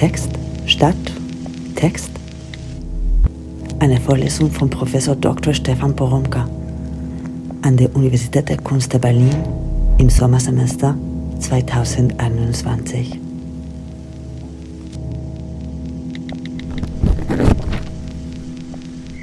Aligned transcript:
Text, 0.00 0.30
Stadt, 0.64 0.96
Text. 1.76 2.08
Eine 3.80 4.00
Vorlesung 4.00 4.50
von 4.50 4.70
Professor 4.70 5.14
Dr. 5.14 5.52
Stefan 5.52 5.94
Poromka 5.94 6.48
an 7.60 7.76
der 7.76 7.94
Universität 7.94 8.48
der 8.48 8.56
Kunst 8.56 8.94
der 8.94 8.98
Berlin 8.98 9.44
im 9.98 10.08
Sommersemester 10.08 10.96
2021. 11.40 13.20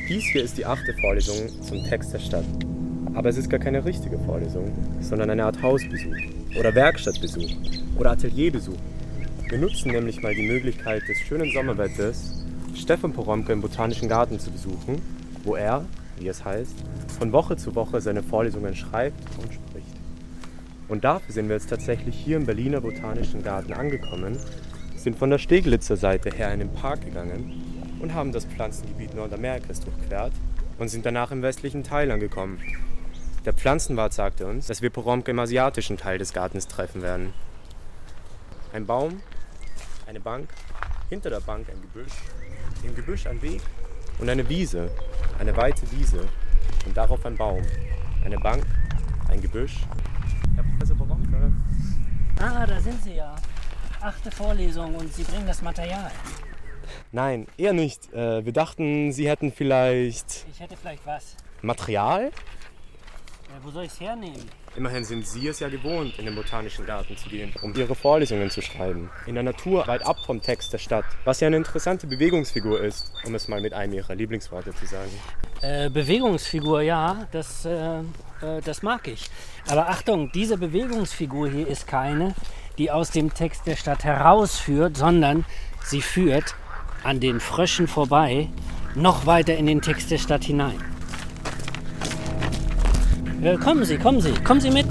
Dies 0.07 0.25
hier 0.25 0.43
ist 0.43 0.59
die 0.59 0.65
achte 0.67 0.93
Vorlesung 1.01 1.37
zum 1.63 1.83
Text 1.85 2.13
der 2.13 2.19
Stadt. 2.19 2.45
Aber 3.15 3.29
es 3.29 3.37
ist 3.37 3.49
gar 3.49 3.59
keine 3.59 3.83
richtige 3.83 4.19
Vorlesung, 4.19 4.71
sondern 5.01 5.31
eine 5.31 5.45
Art 5.45 5.59
Hausbesuch 5.59 6.13
oder 6.59 6.75
Werkstattbesuch 6.75 7.49
oder 7.97 8.11
Atelierbesuch. 8.11 8.77
Wir 9.49 9.57
nutzen 9.57 9.91
nämlich 9.91 10.21
mal 10.21 10.35
die 10.35 10.45
Möglichkeit 10.45 11.07
des 11.07 11.19
schönen 11.19 11.49
Sommerwetters, 11.53 12.43
Stefan 12.75 13.13
Poromke 13.13 13.53
im 13.53 13.61
Botanischen 13.61 14.09
Garten 14.09 14.41
zu 14.41 14.51
besuchen, 14.51 15.01
wo 15.45 15.55
er, 15.55 15.85
wie 16.19 16.27
es 16.27 16.43
heißt, 16.43 16.75
von 17.17 17.31
Woche 17.31 17.55
zu 17.55 17.73
Woche 17.73 18.01
seine 18.01 18.23
Vorlesungen 18.23 18.75
schreibt 18.75 19.17
und 19.41 19.53
spricht. 19.53 19.95
Und 20.89 21.05
dafür 21.05 21.33
sind 21.33 21.47
wir 21.47 21.55
jetzt 21.55 21.69
tatsächlich 21.69 22.13
hier 22.13 22.35
im 22.35 22.45
Berliner 22.45 22.81
Botanischen 22.81 23.41
Garten 23.41 23.71
angekommen, 23.71 24.37
sind 24.97 25.17
von 25.17 25.29
der 25.29 25.37
Steglitzer 25.37 25.95
Seite 25.95 26.29
her 26.29 26.53
in 26.53 26.59
den 26.59 26.73
Park 26.73 27.05
gegangen 27.05 27.53
und 28.01 28.13
haben 28.13 28.33
das 28.33 28.43
Pflanzengebiet 28.43 29.15
Nordamerikas 29.15 29.79
durchquert 29.79 30.33
und 30.77 30.89
sind 30.89 31.05
danach 31.05 31.31
im 31.31 31.41
westlichen 31.41 31.83
Teil 31.83 32.11
angekommen. 32.11 32.59
Der 33.45 33.53
Pflanzenwart 33.53 34.11
sagte 34.11 34.45
uns, 34.45 34.67
dass 34.67 34.81
wir 34.81 34.89
Poromke 34.89 35.31
im 35.31 35.39
asiatischen 35.39 35.95
Teil 35.95 36.17
des 36.17 36.33
Gartens 36.33 36.67
treffen 36.67 37.01
werden. 37.01 37.33
Ein 38.73 38.85
Baum, 38.85 39.21
eine 40.07 40.19
Bank, 40.19 40.49
hinter 41.09 41.29
der 41.29 41.41
Bank 41.41 41.67
ein 41.69 41.81
Gebüsch, 41.81 42.13
im 42.83 42.95
Gebüsch 42.95 43.27
ein 43.27 43.41
Weg 43.41 43.61
und 44.19 44.29
eine 44.29 44.47
Wiese, 44.47 44.89
eine 45.39 45.55
weite 45.55 45.89
Wiese 45.91 46.27
und 46.85 46.95
darauf 46.95 47.25
ein 47.25 47.35
Baum, 47.35 47.61
eine 48.23 48.37
Bank, 48.39 48.65
ein 49.29 49.41
Gebüsch. 49.41 49.81
Herr 50.55 50.63
Professor 50.63 50.97
Poromke. 50.97 51.51
Ah, 52.39 52.65
da 52.65 52.79
sind 52.79 53.03
Sie 53.03 53.15
ja. 53.15 53.35
Achte 53.99 54.31
Vorlesung 54.31 54.95
und 54.95 55.13
Sie 55.13 55.23
bringen 55.23 55.47
das 55.47 55.61
Material. 55.61 56.11
Nein, 57.11 57.47
eher 57.57 57.73
nicht. 57.73 58.13
Äh, 58.13 58.45
wir 58.45 58.53
dachten, 58.53 59.11
Sie 59.11 59.27
hätten 59.27 59.51
vielleicht 59.51 60.45
Ich 60.51 60.59
hätte 60.59 60.77
vielleicht 60.77 61.05
was. 61.05 61.35
Material? 61.61 62.31
Ja, 63.57 63.63
wo 63.63 63.71
soll 63.71 63.85
ich 63.85 63.91
es 63.91 63.99
hernehmen? 63.99 64.45
Immerhin 64.75 65.03
sind 65.03 65.25
Sie 65.25 65.47
es 65.47 65.59
ja 65.59 65.67
gewohnt, 65.67 66.19
in 66.19 66.25
den 66.25 66.35
Botanischen 66.35 66.85
Garten 66.85 67.17
zu 67.17 67.27
gehen, 67.27 67.51
um 67.63 67.73
Ihre 67.73 67.95
Vorlesungen 67.95 68.51
zu 68.51 68.61
schreiben. 68.61 69.09
In 69.25 69.33
der 69.33 69.41
Natur, 69.41 69.87
weit 69.87 70.05
ab 70.05 70.17
vom 70.27 70.39
Text 70.43 70.73
der 70.73 70.77
Stadt. 70.77 71.05
Was 71.25 71.39
ja 71.39 71.47
eine 71.47 71.57
interessante 71.57 72.05
Bewegungsfigur 72.05 72.79
ist, 72.83 73.11
um 73.25 73.33
es 73.33 73.47
mal 73.47 73.59
mit 73.59 73.73
einem 73.73 73.93
Ihrer 73.93 74.13
Lieblingsworte 74.13 74.75
zu 74.75 74.85
sagen. 74.85 75.09
Äh, 75.61 75.89
Bewegungsfigur, 75.89 76.81
ja, 76.83 77.27
das, 77.31 77.65
äh, 77.65 77.97
äh, 78.01 78.61
das 78.63 78.83
mag 78.83 79.07
ich. 79.07 79.27
Aber 79.67 79.89
Achtung, 79.89 80.31
diese 80.31 80.59
Bewegungsfigur 80.59 81.49
hier 81.49 81.67
ist 81.67 81.87
keine, 81.87 82.35
die 82.77 82.91
aus 82.91 83.09
dem 83.09 83.33
Text 83.33 83.65
der 83.65 83.75
Stadt 83.75 84.03
herausführt, 84.03 84.97
sondern 84.97 85.45
sie 85.83 86.03
führt 86.03 86.53
an 87.03 87.19
den 87.19 87.39
Fröschen 87.39 87.87
vorbei 87.87 88.49
noch 88.93 89.25
weiter 89.25 89.55
in 89.55 89.65
den 89.65 89.81
Text 89.81 90.11
der 90.11 90.19
Stadt 90.19 90.43
hinein. 90.43 90.96
Äh, 93.41 93.55
kommen 93.57 93.85
Sie, 93.85 93.97
kommen 93.97 94.19
Sie, 94.19 94.33
kommen 94.43 94.59
Sie 94.59 94.71
mit. 94.71 94.87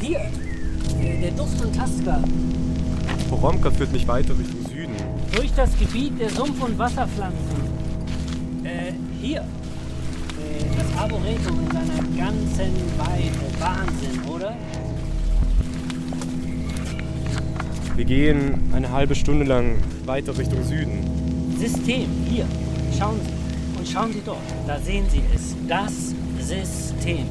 Hier, 0.00 0.18
äh, 0.18 1.20
der 1.20 1.30
Duft 1.30 1.64
und 1.64 1.74
Taster. 1.74 2.24
Poromka 3.30 3.70
führt 3.70 3.92
mich 3.92 4.06
weiter 4.08 4.36
Richtung 4.36 4.66
Süden. 4.68 4.94
Durch 5.32 5.52
das 5.54 5.78
Gebiet 5.78 6.18
der 6.18 6.30
Sumpf- 6.30 6.60
und 6.62 6.76
Wasserpflanzen. 6.76 7.38
Äh, 8.64 8.92
hier. 9.20 9.40
Äh, 9.40 10.64
das 10.76 11.00
Arboretum 11.00 11.60
in 11.60 11.70
seiner 11.70 12.26
ganzen 12.26 12.72
Weite. 12.98 13.60
Wahnsinn, 13.60 14.20
oder? 14.28 14.56
Wir 17.94 18.04
gehen 18.04 18.72
eine 18.74 18.90
halbe 18.90 19.14
Stunde 19.14 19.44
lang 19.44 19.76
weiter 20.04 20.36
Richtung 20.36 20.64
Süden. 20.64 21.56
System, 21.60 22.08
hier. 22.28 22.46
Schauen 22.98 23.20
Sie. 23.24 23.78
Und 23.78 23.88
schauen 23.88 24.12
Sie 24.12 24.22
dort. 24.26 24.38
Da 24.66 24.80
sehen 24.80 25.04
Sie 25.10 25.22
es. 25.32 25.54
Das 25.68 26.13
System. 26.44 27.26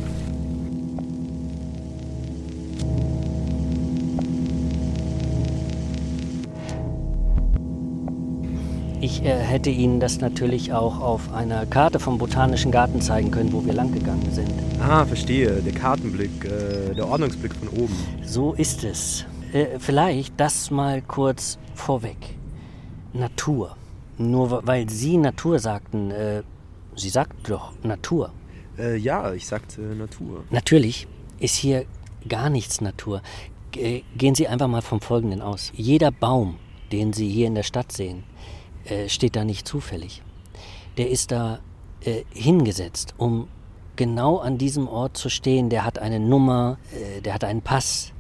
Ich 9.02 9.22
äh, 9.24 9.38
hätte 9.38 9.70
Ihnen 9.70 10.00
das 10.00 10.20
natürlich 10.20 10.74
auch 10.74 11.00
auf 11.00 11.32
einer 11.32 11.68
Karte 11.68 12.00
vom 12.00 12.18
Botanischen 12.18 12.72
Garten 12.72 13.02
zeigen 13.02 13.30
können, 13.30 13.54
wo 13.54 13.64
wir 13.64 13.74
langgegangen 13.74 14.32
sind. 14.32 14.50
Ah, 14.82 15.06
verstehe. 15.06 15.62
Der 15.62 15.74
Kartenblick, 15.74 16.46
äh, 16.46 16.96
der 16.96 17.08
Ordnungsblick 17.08 17.54
von 17.54 17.68
oben. 17.68 17.96
So 18.24 18.54
ist 18.54 18.84
es. 18.84 19.26
Äh, 19.52 19.78
vielleicht 19.78 20.40
das 20.40 20.72
mal 20.72 21.04
kurz 21.04 21.60
vorweg. 21.76 22.18
Natur. 23.14 23.76
Nur 24.18 24.66
weil 24.66 24.90
Sie 24.90 25.18
Natur 25.18 25.60
sagten, 25.60 26.10
äh, 26.10 26.42
Sie 26.96 27.10
sagten 27.10 27.44
doch 27.48 27.74
Natur. 27.84 28.32
Äh, 28.78 28.98
ja, 28.98 29.34
ich 29.34 29.46
sagte 29.48 29.82
Natur. 29.82 30.44
Natürlich 30.50 31.08
ist 31.40 31.56
hier 31.56 31.86
gar 32.28 32.50
nichts 32.50 32.82
Natur. 32.82 33.22
G- 33.72 34.04
Gehen 34.18 34.36
Sie 34.36 34.48
einfach 34.48 34.68
mal 34.68 34.82
vom 34.82 35.02
Folgenden 35.02 35.42
aus. 35.42 35.72
Jeder 35.76 36.12
Baum, 36.12 36.58
den 36.92 37.14
Sie 37.14 37.30
hier 37.30 37.48
in 37.48 37.56
der 37.56 37.64
Stadt 37.64 37.92
sehen, 37.92 38.24
äh, 38.86 39.10
steht 39.10 39.36
da 39.36 39.44
nicht 39.44 39.68
zufällig. 39.68 40.22
Der 40.98 41.10
ist 41.10 41.32
da 41.32 41.60
äh, 42.02 42.24
hingesetzt, 42.34 43.14
um 43.18 43.48
genau 43.96 44.38
an 44.38 44.58
diesem 44.58 44.88
Ort 44.88 45.18
zu 45.18 45.30
stehen. 45.30 45.70
Der 45.70 45.86
hat 45.86 46.00
eine 46.00 46.20
Nummer, 46.20 46.78
äh, 46.92 47.22
der 47.22 47.34
hat 47.34 47.44
einen 47.44 47.62
Pass, 47.62 48.12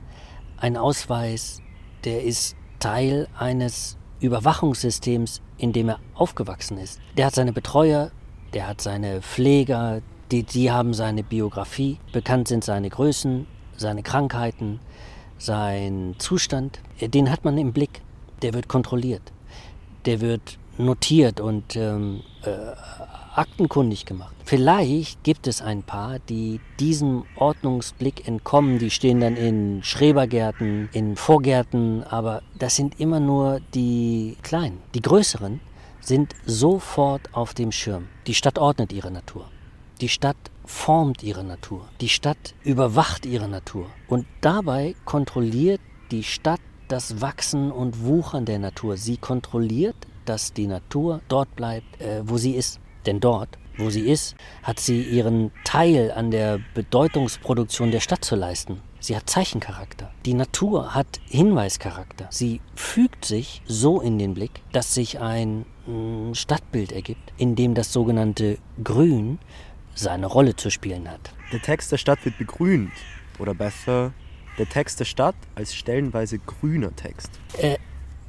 einen 0.57 0.77
Ausweis, 0.77 1.61
der 2.03 2.23
ist 2.23 2.55
Teil 2.79 3.27
eines 3.37 3.97
Überwachungssystems, 4.19 5.41
in 5.57 5.73
dem 5.73 5.89
er 5.89 5.99
aufgewachsen 6.15 6.77
ist. 6.77 6.99
Der 7.17 7.27
hat 7.27 7.35
seine 7.35 7.53
Betreuer, 7.53 8.11
der 8.53 8.67
hat 8.67 8.81
seine 8.81 9.21
Pfleger, 9.21 10.01
die, 10.33 10.43
die 10.43 10.71
haben 10.71 10.93
seine 10.93 11.23
Biografie, 11.23 11.99
bekannt 12.11 12.47
sind 12.47 12.63
seine 12.63 12.89
Größen, 12.89 13.45
seine 13.77 14.01
Krankheiten, 14.01 14.79
sein 15.37 16.15
Zustand. 16.17 16.79
Den 16.99 17.29
hat 17.29 17.45
man 17.45 17.57
im 17.57 17.71
Blick, 17.71 18.01
der 18.41 18.53
wird 18.53 18.67
kontrolliert, 18.67 19.21
der 20.05 20.21
wird 20.21 20.57
notiert 20.79 21.39
und 21.39 21.75
ähm, 21.75 22.21
äh, 22.43 22.49
aktenkundig 23.35 24.05
gemacht. 24.05 24.35
Vielleicht 24.43 25.23
gibt 25.23 25.45
es 25.45 25.61
ein 25.61 25.83
paar, 25.83 26.17
die 26.17 26.59
diesem 26.79 27.25
Ordnungsblick 27.35 28.27
entkommen, 28.27 28.79
die 28.79 28.89
stehen 28.89 29.19
dann 29.19 29.37
in 29.37 29.83
Schrebergärten, 29.83 30.89
in 30.93 31.15
Vorgärten, 31.15 32.03
aber 32.03 32.41
das 32.57 32.75
sind 32.75 32.99
immer 32.99 33.19
nur 33.19 33.61
die 33.75 34.35
kleinen. 34.41 34.79
Die 34.95 35.01
größeren 35.01 35.59
sind 36.01 36.33
sofort 36.45 37.29
auf 37.33 37.53
dem 37.53 37.71
Schirm. 37.71 38.07
Die 38.25 38.33
Stadt 38.33 38.57
ordnet 38.57 38.91
ihre 38.91 39.11
Natur. 39.11 39.45
Die 40.01 40.09
Stadt 40.09 40.37
formt 40.65 41.23
ihre 41.23 41.43
Natur. 41.43 41.87
Die 42.01 42.09
Stadt 42.09 42.55
überwacht 42.63 43.25
ihre 43.25 43.47
Natur. 43.47 43.87
Und 44.07 44.25
dabei 44.41 44.95
kontrolliert 45.05 45.81
die 46.11 46.23
Stadt 46.23 46.61
das 46.87 47.21
Wachsen 47.21 47.71
und 47.71 48.03
Wuchern 48.03 48.45
der 48.45 48.59
Natur. 48.59 48.97
Sie 48.97 49.17
kontrolliert, 49.17 49.95
dass 50.25 50.53
die 50.53 50.67
Natur 50.67 51.21
dort 51.27 51.55
bleibt, 51.55 52.01
äh, 52.01 52.21
wo 52.23 52.37
sie 52.37 52.51
ist. 52.51 52.79
Denn 53.05 53.19
dort, 53.19 53.57
wo 53.77 53.89
sie 53.89 54.09
ist, 54.09 54.35
hat 54.61 54.79
sie 54.79 55.01
ihren 55.01 55.51
Teil 55.65 56.11
an 56.11 56.31
der 56.31 56.59
Bedeutungsproduktion 56.73 57.91
der 57.91 57.99
Stadt 57.99 58.23
zu 58.23 58.35
leisten. 58.35 58.81
Sie 58.99 59.17
hat 59.17 59.29
Zeichencharakter. 59.29 60.11
Die 60.25 60.33
Natur 60.33 60.95
hat 60.95 61.19
Hinweischarakter. 61.27 62.27
Sie 62.29 62.61
fügt 62.75 63.25
sich 63.25 63.61
so 63.65 63.99
in 63.99 64.17
den 64.17 64.33
Blick, 64.33 64.61
dass 64.71 64.93
sich 64.93 65.19
ein 65.19 65.65
mm, 65.85 66.33
Stadtbild 66.33 66.93
ergibt, 66.93 67.33
in 67.37 67.55
dem 67.55 67.73
das 67.73 67.91
sogenannte 67.91 68.59
Grün 68.81 69.39
seine 69.95 70.25
Rolle 70.27 70.55
zu 70.55 70.69
spielen 70.69 71.09
hat. 71.09 71.31
Der 71.51 71.61
Text 71.61 71.91
der 71.91 71.97
Stadt 71.97 72.23
wird 72.25 72.37
begrünt. 72.37 72.91
Oder 73.39 73.53
besser, 73.53 74.11
der 74.57 74.67
Text 74.69 74.99
der 74.99 75.05
Stadt 75.05 75.35
als 75.55 75.73
stellenweise 75.75 76.39
grüner 76.39 76.95
Text. 76.95 77.31
Äh, 77.57 77.77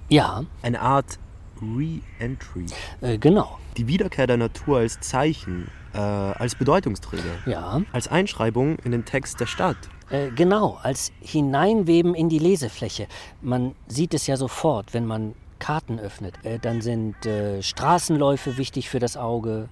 ja, 0.09 0.45
Eine 0.63 0.81
Art 0.81 1.19
Re-Entry. 1.61 2.67
äh, 3.01 3.19
genau. 3.19 3.59
Die 3.77 3.87
Wiederkehr 3.87 4.27
der 4.27 4.37
Natur 4.37 4.79
als 4.79 5.01
Zeichen, 5.01 5.69
äh, 5.93 5.99
als 5.99 6.55
Bedeutungsträger. 6.55 7.23
Ja, 7.47 7.83
Als 7.93 8.09
Einschreibung 8.09 8.79
in 8.85 8.93
den 8.93 9.05
Text 9.05 9.41
der 9.41 9.47
Stadt. 9.47 9.77
Äh, 10.11 10.31
genau, 10.31 10.79
als 10.83 11.13
Hineinweben 11.21 12.15
in 12.15 12.29
die 12.29 12.39
Lesefläche. 12.39 13.07
Man 13.41 13.75
sieht 13.89 14.15
es 14.15 14.27
ja 14.27 14.37
sofort, 14.37 14.93
wenn 14.95 15.07
man 15.07 15.35
Karten 15.59 15.99
öffnet. 15.99 16.35
Äh, 16.45 16.59
dann 16.59 16.83
sind 16.83 17.25
äh, 17.27 17.63
Straßenläufe 17.63 18.57
wichtig 18.59 18.91
für 18.91 18.99
das 18.99 19.17
Auge, 19.17 19.69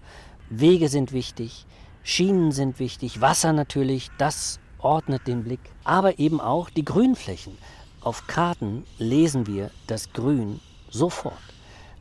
Wege 0.48 0.88
sind 0.88 1.12
wichtig, 1.12 1.66
Schienen 2.04 2.52
sind 2.52 2.78
wichtig, 2.78 3.20
Wasser 3.20 3.52
natürlich, 3.52 4.10
das 4.18 4.58
ordnet 4.78 5.26
den 5.26 5.44
Blick. 5.44 5.60
Aber 5.84 6.18
eben 6.18 6.40
auch 6.40 6.70
die 6.70 6.84
Grünflächen. 6.84 7.56
Auf 8.00 8.26
Karten 8.26 8.84
lesen 8.98 9.46
wir 9.46 9.70
das 9.86 10.12
Grün 10.12 10.60
sofort 10.90 11.38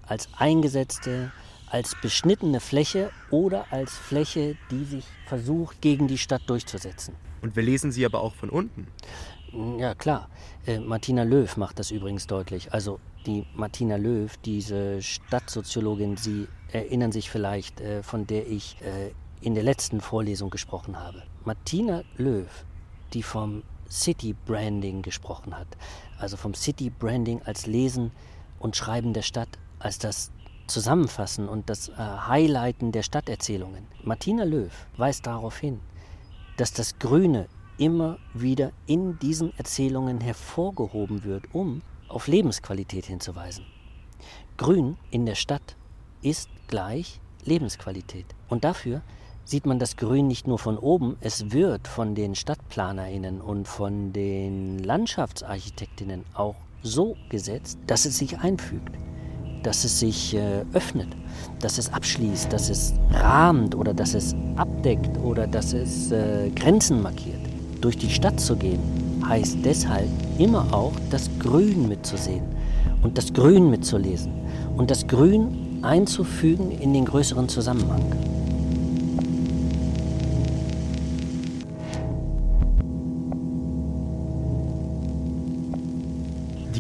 als 0.08 0.28
eingesetzte, 0.38 1.32
als 1.68 1.96
beschnittene 2.02 2.60
Fläche 2.60 3.12
oder 3.30 3.72
als 3.72 3.94
Fläche, 3.94 4.58
die 4.70 4.84
sich 4.84 5.06
versucht, 5.26 5.80
gegen 5.82 6.08
die 6.08 6.18
Stadt 6.18 6.42
durchzusetzen. 6.48 7.16
Und 7.42 7.56
wir 7.56 7.64
lesen 7.64 7.92
sie 7.92 8.06
aber 8.06 8.22
auch 8.22 8.36
von 8.36 8.50
unten. 8.50 8.88
Ja, 9.78 9.96
klar. 9.96 10.30
Äh, 10.66 10.80
Martina 10.80 11.24
Löw 11.24 11.56
macht 11.58 11.80
das 11.80 11.92
übrigens 11.92 12.28
deutlich. 12.28 12.74
Also 12.74 13.00
die 13.26 13.46
Martina 13.54 13.96
Löw, 13.96 14.36
diese 14.38 15.02
Stadtsoziologin, 15.02 16.18
Sie 16.18 16.48
erinnern 16.72 17.12
sich 17.12 17.30
vielleicht, 17.30 17.82
äh, 17.82 18.04
von 18.04 18.28
der 18.28 18.48
ich 18.48 18.78
äh, 18.82 19.12
in 19.42 19.56
der 19.56 19.64
letzten 19.64 20.02
Vorlesung 20.02 20.50
gesprochen 20.50 21.00
habe. 21.00 21.24
Martina 21.44 22.04
Löw, 22.18 22.48
die 23.14 23.24
vom 23.24 23.64
City 23.90 24.34
Branding 24.46 25.02
gesprochen 25.02 25.58
hat, 25.58 25.68
also 26.18 26.38
vom 26.38 26.54
City 26.54 26.90
Branding 26.90 27.42
als 27.44 27.66
Lesen 27.66 28.12
und 28.60 28.76
Schreiben 28.76 29.14
der 29.14 29.24
Stadt, 29.24 29.50
als 29.80 29.98
das 29.98 30.32
Zusammenfassen 30.68 31.50
und 31.50 31.70
das 31.70 31.90
äh, 31.90 31.94
Highlighten 31.98 32.92
der 32.92 33.04
Stadterzählungen. 33.04 33.88
Martina 34.04 34.44
Löw 34.44 34.72
weist 34.98 35.26
darauf 35.26 35.58
hin, 35.58 35.80
dass 36.58 36.72
das 36.72 37.00
Grüne 37.00 37.48
immer 37.78 38.20
wieder 38.34 38.72
in 38.86 39.18
diesen 39.20 39.58
Erzählungen 39.58 40.22
hervorgehoben 40.22 41.24
wird, 41.24 41.46
um 41.54 41.82
auf 42.08 42.28
Lebensqualität 42.28 43.06
hinzuweisen. 43.06 43.66
Grün 44.58 44.98
in 45.10 45.26
der 45.26 45.36
Stadt 45.36 45.76
ist 46.22 46.50
gleich 46.68 47.20
Lebensqualität. 47.44 48.28
Und 48.48 48.64
dafür 48.64 49.02
sieht 49.46 49.66
man 49.66 49.80
das 49.80 49.98
Grün 49.98 50.28
nicht 50.28 50.48
nur 50.48 50.60
von 50.60 50.78
oben, 50.78 51.18
es 51.22 51.52
wird 51.52 51.88
von 51.88 52.16
den 52.16 52.36
Stadtplanerinnen 52.36 53.42
und 53.42 53.68
von 53.68 54.14
den 54.14 54.80
Landschaftsarchitektinnen 54.80 56.24
auch 56.34 56.56
so 56.84 57.16
gesetzt, 57.30 57.78
dass 57.88 58.06
es 58.06 58.18
sich 58.18 58.40
einfügt, 58.40 58.96
dass 59.64 59.84
es 59.84 60.00
sich 60.00 60.36
äh, 60.36 60.64
öffnet, 60.74 61.10
dass 61.60 61.78
es 61.78 61.92
abschließt, 61.92 62.52
dass 62.52 62.70
es 62.70 62.94
rahmt 63.12 63.76
oder 63.76 63.94
dass 63.94 64.14
es 64.14 64.36
abdeckt 64.56 65.18
oder 65.20 65.48
dass 65.48 65.74
es 65.74 66.12
äh, 66.12 66.50
Grenzen 66.56 67.02
markiert. 67.02 67.40
Durch 67.82 67.98
die 67.98 68.10
Stadt 68.10 68.40
zu 68.40 68.56
gehen 68.56 68.80
heißt 69.28 69.58
deshalb 69.64 70.10
immer 70.38 70.74
auch 70.74 70.94
das 71.10 71.30
Grün 71.40 71.88
mitzusehen 71.88 72.44
und 73.04 73.18
das 73.18 73.34
Grün 73.34 73.70
mitzulesen 73.70 74.32
und 74.78 74.92
das 74.92 75.08
Grün 75.08 75.80
einzufügen 75.82 76.72
in 76.72 76.94
den 76.94 77.06
größeren 77.06 77.50
Zusammenhang. 77.50 78.41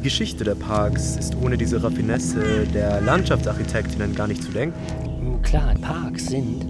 Die 0.01 0.06
Geschichte 0.06 0.44
der 0.44 0.56
Parks 0.56 1.15
ist 1.15 1.36
ohne 1.44 1.56
diese 1.59 1.83
Raffinesse 1.83 2.65
der 2.74 3.01
Landschaftsarchitektinnen 3.01 4.15
gar 4.15 4.27
nicht 4.27 4.42
zu 4.42 4.50
denken. 4.50 5.39
Klar, 5.44 5.75
Parks 5.80 6.25
sind 6.25 6.65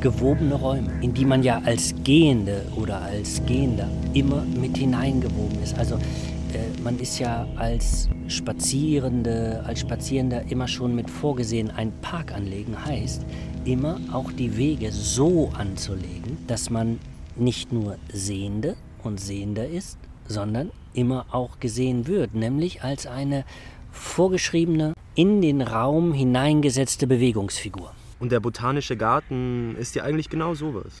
gewobene 0.00 0.54
Räume, 0.54 0.92
in 1.00 1.12
die 1.12 1.24
man 1.24 1.42
ja 1.42 1.60
als 1.64 1.92
Gehende 2.04 2.64
oder 2.76 3.02
als 3.02 3.44
Gehender 3.44 3.88
immer 4.14 4.44
mit 4.60 4.78
hineingewoben 4.78 5.60
ist. 5.64 5.76
Also 5.76 5.96
äh, 5.96 6.80
man 6.80 6.96
ist 7.00 7.18
ja 7.18 7.48
als 7.56 8.08
Spazierende, 8.28 9.64
als 9.66 9.80
Spazierender 9.80 10.42
immer 10.48 10.68
schon 10.68 10.94
mit 10.94 11.10
vorgesehen, 11.10 11.72
ein 11.72 11.90
Park 12.02 12.32
anlegen 12.36 12.76
heißt, 12.84 13.22
immer 13.64 13.98
auch 14.12 14.30
die 14.30 14.56
Wege 14.56 14.92
so 14.92 15.50
anzulegen, 15.58 16.38
dass 16.46 16.70
man 16.70 17.00
nicht 17.34 17.72
nur 17.72 17.96
Sehende 18.12 18.76
und 19.02 19.18
Sehender 19.18 19.66
ist, 19.66 19.98
sondern 20.28 20.70
immer 20.96 21.26
auch 21.30 21.60
gesehen 21.60 22.06
wird, 22.06 22.34
nämlich 22.34 22.82
als 22.82 23.06
eine 23.06 23.44
vorgeschriebene, 23.92 24.94
in 25.14 25.40
den 25.40 25.62
Raum 25.62 26.12
hineingesetzte 26.12 27.06
Bewegungsfigur. 27.06 27.92
Und 28.18 28.32
der 28.32 28.40
botanische 28.40 28.96
Garten 28.96 29.76
ist 29.76 29.94
ja 29.94 30.04
eigentlich 30.04 30.28
genau 30.28 30.54
sowas. 30.54 30.98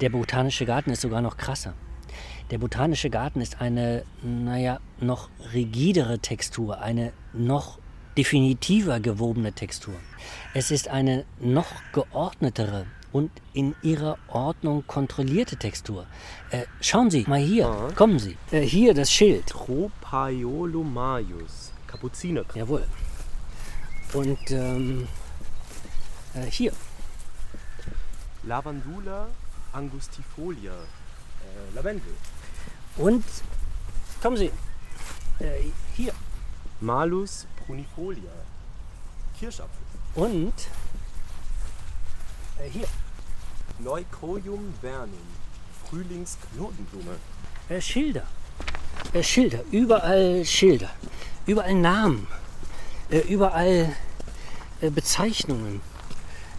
Der 0.00 0.10
botanische 0.10 0.64
Garten 0.64 0.90
ist 0.90 1.02
sogar 1.02 1.20
noch 1.20 1.36
krasser. 1.36 1.74
Der 2.50 2.58
botanische 2.58 3.10
Garten 3.10 3.40
ist 3.40 3.60
eine, 3.60 4.04
naja, 4.22 4.80
noch 4.98 5.28
rigidere 5.52 6.18
Textur, 6.18 6.80
eine 6.80 7.12
noch 7.32 7.78
definitiver 8.16 8.98
gewobene 9.00 9.52
Textur. 9.52 9.94
Es 10.52 10.70
ist 10.70 10.88
eine 10.88 11.24
noch 11.38 11.70
geordnetere 11.92 12.86
und 13.12 13.30
in 13.52 13.74
ihrer 13.82 14.16
Ordnung 14.28 14.86
kontrollierte 14.86 15.56
Textur. 15.56 16.06
Äh, 16.50 16.64
schauen 16.80 17.10
Sie 17.10 17.24
mal 17.26 17.40
hier, 17.40 17.64
Ja. 17.64 17.88
kommen 17.96 18.18
Sie. 18.18 18.36
Äh, 18.50 18.60
hier 18.62 18.94
das 18.94 19.12
Schild. 19.12 19.46
Tropaiolomaius, 19.48 21.72
Kapuzinerkranz. 21.86 22.56
Jawohl. 22.56 22.86
Und 24.12 24.50
ähm, 24.50 25.06
äh, 26.34 26.42
hier, 26.50 26.72
Lavandula 28.44 29.28
angustifolia, 29.72 30.72
äh, 30.72 31.74
Lavendel. 31.74 32.12
und 32.96 33.24
kommen 34.22 34.36
Sie. 34.36 34.50
Äh, 35.38 35.70
hier. 35.96 36.12
Malus 36.80 37.46
prunifolia, 37.66 38.30
Kirschapfel. 39.38 39.78
Und 40.14 40.54
äh, 42.60 42.70
hier. 42.70 42.86
Leucorium 43.78 44.74
vernum, 44.80 45.26
Frühlingsknotenblume. 45.88 47.16
Äh, 47.68 47.80
Schilder. 47.80 48.24
Äh, 49.12 49.22
Schilder. 49.22 49.60
Überall 49.70 50.44
Schilder. 50.44 50.90
Überall 51.46 51.74
Namen. 51.74 52.26
Äh, 53.10 53.20
überall 53.20 53.94
äh, 54.80 54.90
Bezeichnungen. 54.90 55.80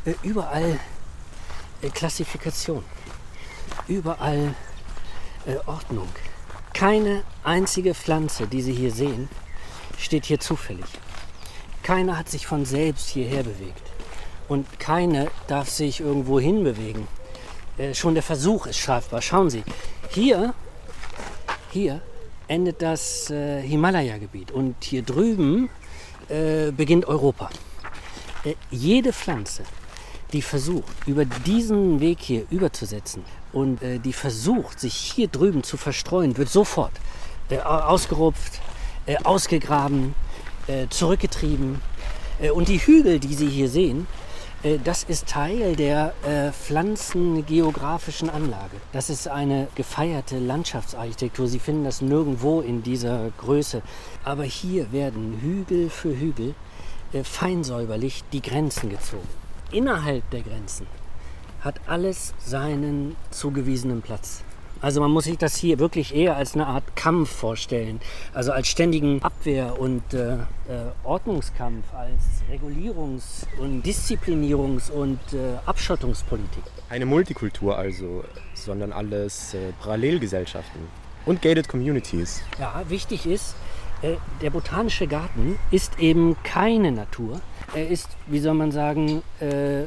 Äh, 0.05 0.15
überall 0.23 0.79
äh, 1.81 1.89
Klassifikation. 1.89 2.83
Überall 3.87 4.55
Ordnung. 5.65 6.07
Keine 6.71 7.23
einzige 7.43 7.95
Pflanze, 7.95 8.45
die 8.45 8.61
Sie 8.61 8.73
hier 8.73 8.91
sehen, 8.91 9.27
steht 9.97 10.25
hier 10.25 10.39
zufällig. 10.39 10.85
Keine 11.81 12.15
hat 12.15 12.29
sich 12.29 12.45
von 12.45 12.63
selbst 12.63 13.09
hierher 13.09 13.41
bewegt. 13.41 13.90
Und 14.51 14.65
keine 14.81 15.31
darf 15.47 15.69
sich 15.69 16.01
irgendwo 16.01 16.37
hinbewegen. 16.37 17.07
Äh, 17.77 17.93
schon 17.93 18.15
der 18.15 18.23
Versuch 18.23 18.65
ist 18.65 18.79
strafbar. 18.79 19.21
Schauen 19.21 19.49
Sie, 19.49 19.63
hier, 20.09 20.53
hier 21.71 22.01
endet 22.49 22.81
das 22.81 23.29
äh, 23.29 23.61
Himalaya-Gebiet 23.61 24.51
und 24.51 24.75
hier 24.83 25.03
drüben 25.03 25.69
äh, 26.27 26.71
beginnt 26.71 27.05
Europa. 27.05 27.49
Äh, 28.43 28.55
jede 28.71 29.13
Pflanze, 29.13 29.63
die 30.33 30.41
versucht, 30.41 31.07
über 31.07 31.23
diesen 31.23 32.01
Weg 32.01 32.17
hier 32.19 32.43
überzusetzen 32.49 33.23
und 33.53 33.81
äh, 33.81 33.99
die 33.99 34.11
versucht, 34.11 34.81
sich 34.81 34.95
hier 34.95 35.29
drüben 35.29 35.63
zu 35.63 35.77
verstreuen, 35.77 36.35
wird 36.35 36.49
sofort 36.49 36.91
äh, 37.49 37.59
au- 37.59 37.93
ausgerupft, 37.93 38.59
ausgegraben, 39.23 40.13
zurückgetrieben. 40.89 41.81
Und 42.53 42.67
die 42.67 42.79
Hügel, 42.79 43.19
die 43.19 43.33
Sie 43.33 43.49
hier 43.49 43.67
sehen, 43.69 44.07
das 44.83 45.03
ist 45.03 45.27
Teil 45.27 45.75
der 45.75 46.13
äh, 46.23 46.51
pflanzengeografischen 46.51 48.29
Anlage. 48.29 48.77
Das 48.91 49.09
ist 49.09 49.27
eine 49.27 49.67
gefeierte 49.73 50.37
Landschaftsarchitektur. 50.37 51.47
Sie 51.47 51.57
finden 51.57 51.83
das 51.83 52.01
nirgendwo 52.01 52.61
in 52.61 52.83
dieser 52.83 53.31
Größe. 53.39 53.81
Aber 54.23 54.43
hier 54.43 54.91
werden 54.91 55.39
Hügel 55.41 55.89
für 55.89 56.15
Hügel 56.15 56.53
äh, 57.11 57.23
feinsäuberlich 57.23 58.23
die 58.33 58.41
Grenzen 58.41 58.89
gezogen. 58.89 59.27
Innerhalb 59.71 60.29
der 60.29 60.41
Grenzen 60.41 60.85
hat 61.61 61.81
alles 61.87 62.33
seinen 62.37 63.15
zugewiesenen 63.31 64.01
Platz. 64.01 64.43
Also 64.81 64.99
man 64.99 65.11
muss 65.11 65.25
sich 65.25 65.37
das 65.37 65.55
hier 65.55 65.77
wirklich 65.77 66.15
eher 66.15 66.35
als 66.35 66.55
eine 66.55 66.65
Art 66.65 66.95
Kampf 66.95 67.29
vorstellen. 67.29 68.01
Also 68.33 68.51
als 68.51 68.67
ständigen 68.67 69.21
Abwehr- 69.21 69.79
und 69.79 70.01
äh, 70.13 70.33
äh, 70.33 70.37
Ordnungskampf, 71.03 71.85
als 71.93 72.41
Regulierungs- 72.51 73.45
und 73.59 73.85
Disziplinierungs- 73.85 74.89
und 74.89 75.19
äh, 75.33 75.57
Abschottungspolitik. 75.67 76.63
Eine 76.89 77.05
Multikultur 77.05 77.77
also, 77.77 78.23
sondern 78.55 78.91
alles 78.91 79.53
äh, 79.53 79.71
Parallelgesellschaften. 79.81 80.81
Und 81.27 81.43
gated 81.43 81.67
communities. 81.67 82.41
Ja, 82.59 82.81
wichtig 82.89 83.27
ist, 83.27 83.55
äh, 84.01 84.15
der 84.41 84.49
botanische 84.49 85.05
Garten 85.05 85.59
ist 85.69 85.99
eben 85.99 86.35
keine 86.43 86.91
Natur. 86.91 87.39
Er 87.75 87.87
ist, 87.87 88.09
wie 88.25 88.39
soll 88.39 88.55
man 88.55 88.71
sagen, 88.71 89.21
äh, 89.39 89.83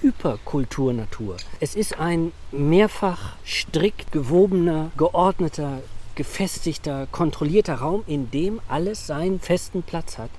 Hyperkulturnatur. 0.00 1.36
Es 1.60 1.74
ist 1.74 1.98
ein 1.98 2.32
mehrfach 2.52 3.36
strikt 3.44 4.12
gewobener, 4.12 4.90
geordneter, 4.96 5.82
gefestigter, 6.14 7.06
kontrollierter 7.10 7.76
Raum, 7.76 8.04
in 8.06 8.30
dem 8.30 8.60
alles 8.68 9.06
seinen 9.06 9.40
festen 9.40 9.82
Platz 9.82 10.18
hat 10.18 10.30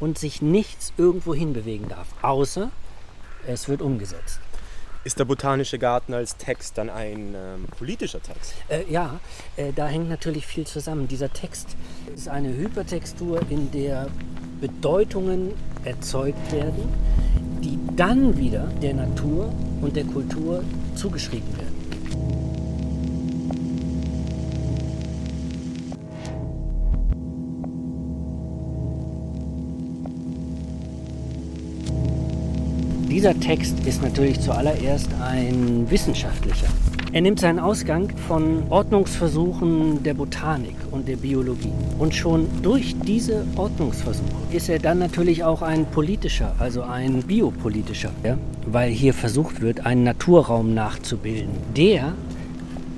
und 0.00 0.18
sich 0.18 0.42
nichts 0.42 0.92
irgendwo 0.96 1.34
hinbewegen 1.34 1.88
darf, 1.88 2.08
außer 2.22 2.70
es 3.46 3.68
wird 3.68 3.82
umgesetzt. 3.82 4.40
Ist 5.02 5.18
der 5.18 5.24
Botanische 5.24 5.78
Garten 5.78 6.12
als 6.12 6.36
Text 6.36 6.76
dann 6.76 6.90
ein 6.90 7.34
ähm, 7.34 7.64
politischer 7.78 8.22
Text? 8.22 8.52
Äh, 8.68 8.84
ja, 8.90 9.18
äh, 9.56 9.72
da 9.72 9.86
hängt 9.86 10.10
natürlich 10.10 10.46
viel 10.46 10.66
zusammen. 10.66 11.08
Dieser 11.08 11.32
Text 11.32 11.74
ist 12.14 12.28
eine 12.28 12.54
Hypertextur, 12.54 13.40
in 13.48 13.70
der 13.70 14.08
Bedeutungen 14.60 15.54
erzeugt 15.84 16.52
werden, 16.52 16.92
dann 17.96 18.36
wieder 18.36 18.68
der 18.82 18.94
Natur 18.94 19.52
und 19.80 19.96
der 19.96 20.04
Kultur 20.04 20.62
zugeschrieben 20.94 21.48
werden. 21.56 21.80
Dieser 33.08 33.38
Text 33.38 33.74
ist 33.86 34.02
natürlich 34.02 34.40
zuallererst 34.40 35.10
ein 35.20 35.90
wissenschaftlicher. 35.90 36.68
Er 37.12 37.22
nimmt 37.22 37.40
seinen 37.40 37.58
Ausgang 37.58 38.08
von 38.28 38.62
Ordnungsversuchen 38.70 40.00
der 40.04 40.14
Botanik 40.14 40.76
und 40.92 41.08
der 41.08 41.16
Biologie. 41.16 41.72
Und 41.98 42.14
schon 42.14 42.46
durch 42.62 42.94
diese 43.04 43.44
Ordnungsversuche 43.56 44.28
ist 44.52 44.68
er 44.68 44.78
dann 44.78 45.00
natürlich 45.00 45.42
auch 45.42 45.60
ein 45.60 45.86
politischer, 45.86 46.54
also 46.60 46.82
ein 46.82 47.24
biopolitischer, 47.24 48.12
ja? 48.22 48.38
weil 48.64 48.90
hier 48.90 49.12
versucht 49.12 49.60
wird, 49.60 49.84
einen 49.86 50.04
Naturraum 50.04 50.72
nachzubilden, 50.72 51.50
der 51.76 52.12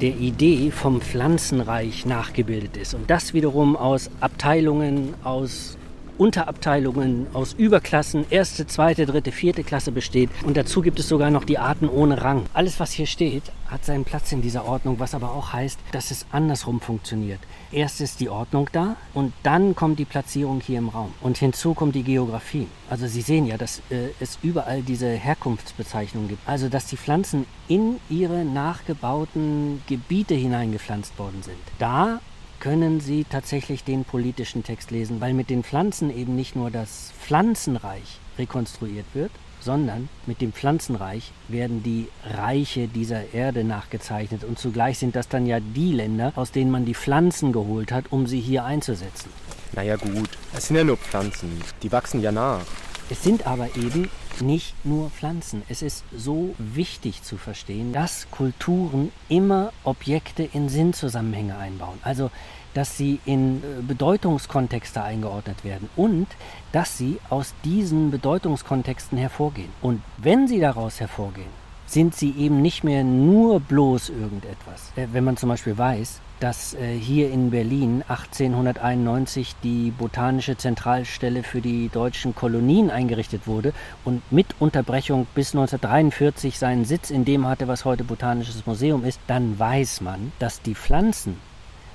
der 0.03 0.17
Idee 0.17 0.71
vom 0.71 1.01
Pflanzenreich 1.01 2.05
nachgebildet 2.05 2.77
ist. 2.77 2.93
Und 2.93 3.09
das 3.09 3.33
wiederum 3.33 3.77
aus 3.77 4.11
Abteilungen, 4.21 5.15
aus 5.25 5.79
Unterabteilungen 6.23 7.27
aus 7.33 7.53
Überklassen, 7.53 8.27
erste, 8.31 8.65
zweite, 8.69 9.07
dritte, 9.07 9.33
vierte 9.33 9.65
Klasse 9.65 9.91
besteht. 9.91 10.31
Und 10.47 10.57
dazu 10.57 10.81
gibt 10.81 11.01
es 11.01 11.09
sogar 11.09 11.33
noch 11.33 11.43
die 11.43 11.59
Arten 11.59 11.89
ohne 11.89 12.23
Rang. 12.23 12.45
Alles, 12.55 12.79
was 12.79 12.93
hier 12.93 13.07
steht, 13.07 13.43
hat 13.67 13.85
seinen 13.85 14.05
Platz 14.05 14.31
in 14.31 14.41
dieser 14.41 14.65
Ordnung, 14.65 15.01
was 15.01 15.17
aber 15.17 15.33
auch 15.33 15.53
heißt, 15.53 15.81
dass 15.91 16.13
es 16.13 16.25
andersrum 16.31 16.81
funktioniert. 16.81 17.41
Erst 17.73 18.01
ist 18.01 18.21
die 18.21 18.29
Ordnung 18.29 18.69
da 18.71 18.95
und 19.15 19.33
dann 19.43 19.75
kommt 19.75 19.99
die 19.99 20.05
Platzierung 20.05 20.61
hier 20.61 20.79
im 20.79 20.91
Raum. 20.91 21.13
Und 21.23 21.39
hinzu 21.39 21.75
kommt 21.75 21.97
die 21.97 22.05
Geografie. 22.05 22.69
Also 22.89 23.09
Sie 23.09 23.23
sehen 23.23 23.47
ja, 23.47 23.57
dass 23.57 23.81
äh, 23.91 24.11
es 24.21 24.39
überall 24.45 24.83
diese 24.83 25.09
Herkunftsbezeichnungen 25.09 26.29
gibt. 26.29 26.49
Also 26.49 26.69
dass 26.69 26.87
die 26.87 26.99
Pflanzen 26.99 27.47
in 27.67 27.99
ihre 28.09 28.45
nachgebauten 28.45 29.83
Gebiete 29.89 30.35
hineingepflanzt 30.35 31.19
worden 31.19 31.43
sind. 31.43 31.59
Da 31.81 32.21
können 32.63 33.01
Sie 33.01 33.25
tatsächlich 33.29 33.83
den 33.83 34.05
politischen 34.05 34.63
Text 34.63 34.93
lesen, 34.93 35.21
weil 35.21 35.35
mit 35.35 35.51
den 35.51 35.65
Pflanzen 35.65 36.17
eben 36.17 36.37
nicht 36.37 36.55
nur 36.55 36.71
das 36.71 37.13
Pflanzenreich 37.21 38.21
rekonstruiert 38.39 39.07
wird, 39.15 39.33
sondern 39.59 40.09
mit 40.27 40.41
dem 40.41 40.53
Pflanzenreich 40.53 41.33
werden 41.49 41.83
die 41.83 42.07
Reiche 42.25 42.87
dieser 42.87 43.35
Erde 43.35 43.65
nachgezeichnet 43.65 44.45
und 44.45 44.61
zugleich 44.61 44.99
sind 44.99 45.17
das 45.17 45.29
dann 45.29 45.45
ja 45.45 45.59
die 45.59 45.93
Länder, 45.93 46.33
aus 46.37 46.53
denen 46.53 46.71
man 46.71 46.85
die 46.85 46.95
Pflanzen 46.95 47.51
geholt 47.51 47.91
hat, 47.91 48.13
um 48.13 48.29
sie 48.29 48.41
hier 48.41 48.65
einzusetzen. 48.65 49.31
Naja 49.73 49.97
gut, 49.97 50.31
es 50.57 50.69
sind 50.69 50.77
ja 50.77 50.85
nur 50.85 50.99
Pflanzen, 50.99 51.61
die 51.83 51.91
wachsen 51.91 52.23
ja 52.23 52.31
nach. 52.31 52.63
Es 53.11 53.25
sind 53.25 53.45
aber 53.45 53.75
eben 53.75 54.09
nicht 54.41 54.75
nur 54.85 55.11
Pflanzen. 55.11 55.63
Es 55.69 55.83
ist 55.83 56.05
so 56.17 56.55
wichtig 56.59 57.23
zu 57.23 57.37
verstehen, 57.37 57.93
dass 57.93 58.31
Kulturen 58.31 59.13
immer 59.29 59.73
Objekte 59.85 60.49
in 60.53 60.69
Sinnzusammenhänge 60.69 61.59
einbauen. 61.59 61.99
Also 62.03 62.31
dass 62.75 62.97
sie 62.97 63.21
in 63.25 63.59
äh, 63.59 63.83
Bedeutungskontexte 63.83 65.03
eingeordnet 65.03 65.65
werden 65.65 65.89
und 65.97 66.27
dass 66.73 66.97
sie 66.97 67.19
aus 67.29 67.55
diesen 67.65 68.11
Bedeutungskontexten 68.11 69.19
hervorgehen. 69.19 69.71
Und 69.83 70.03
wenn 70.17 70.49
sie 70.49 70.61
daraus 70.61 71.01
hervorgehen, 71.01 71.62
sind 71.93 72.15
sie 72.15 72.35
eben 72.39 72.63
nicht 72.63 72.85
mehr 72.85 73.05
nur 73.05 73.61
bloß 73.61 74.09
irgendetwas. 74.09 74.93
Äh, 74.97 75.09
wenn 75.13 75.25
man 75.25 75.37
zum 75.37 75.51
Beispiel 75.51 75.77
weiß, 75.77 76.21
dass 76.41 76.75
äh, 76.75 76.97
hier 76.97 77.31
in 77.31 77.51
Berlin 77.51 78.03
1891 78.09 79.55
die 79.63 79.91
Botanische 79.91 80.57
Zentralstelle 80.57 81.43
für 81.43 81.61
die 81.61 81.91
deutschen 81.91 82.35
Kolonien 82.35 82.91
eingerichtet 82.91 83.47
wurde 83.47 83.75
und 84.05 84.23
mit 84.33 84.47
Unterbrechung 84.59 85.27
bis 85.35 85.55
1943 85.55 86.59
seinen 86.59 86.87
Sitz 86.87 87.11
in 87.11 87.27
dem 87.27 87.47
hatte, 87.47 87.69
was 87.69 87.85
heute 87.85 88.05
Botanisches 88.05 88.67
Museum 88.67 89.05
ist, 89.05 89.21
dann 89.27 89.59
weiß 89.59 90.01
man, 90.01 90.33
dass 90.39 90.63
die 90.63 90.75
Pflanzen 90.75 91.37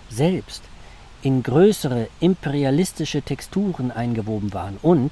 selbst 0.09 0.61
in 1.23 1.41
größere 1.41 2.07
imperialistische 2.19 3.23
Texturen 3.23 3.91
eingewoben 3.91 4.53
waren 4.53 4.77
und 4.83 5.11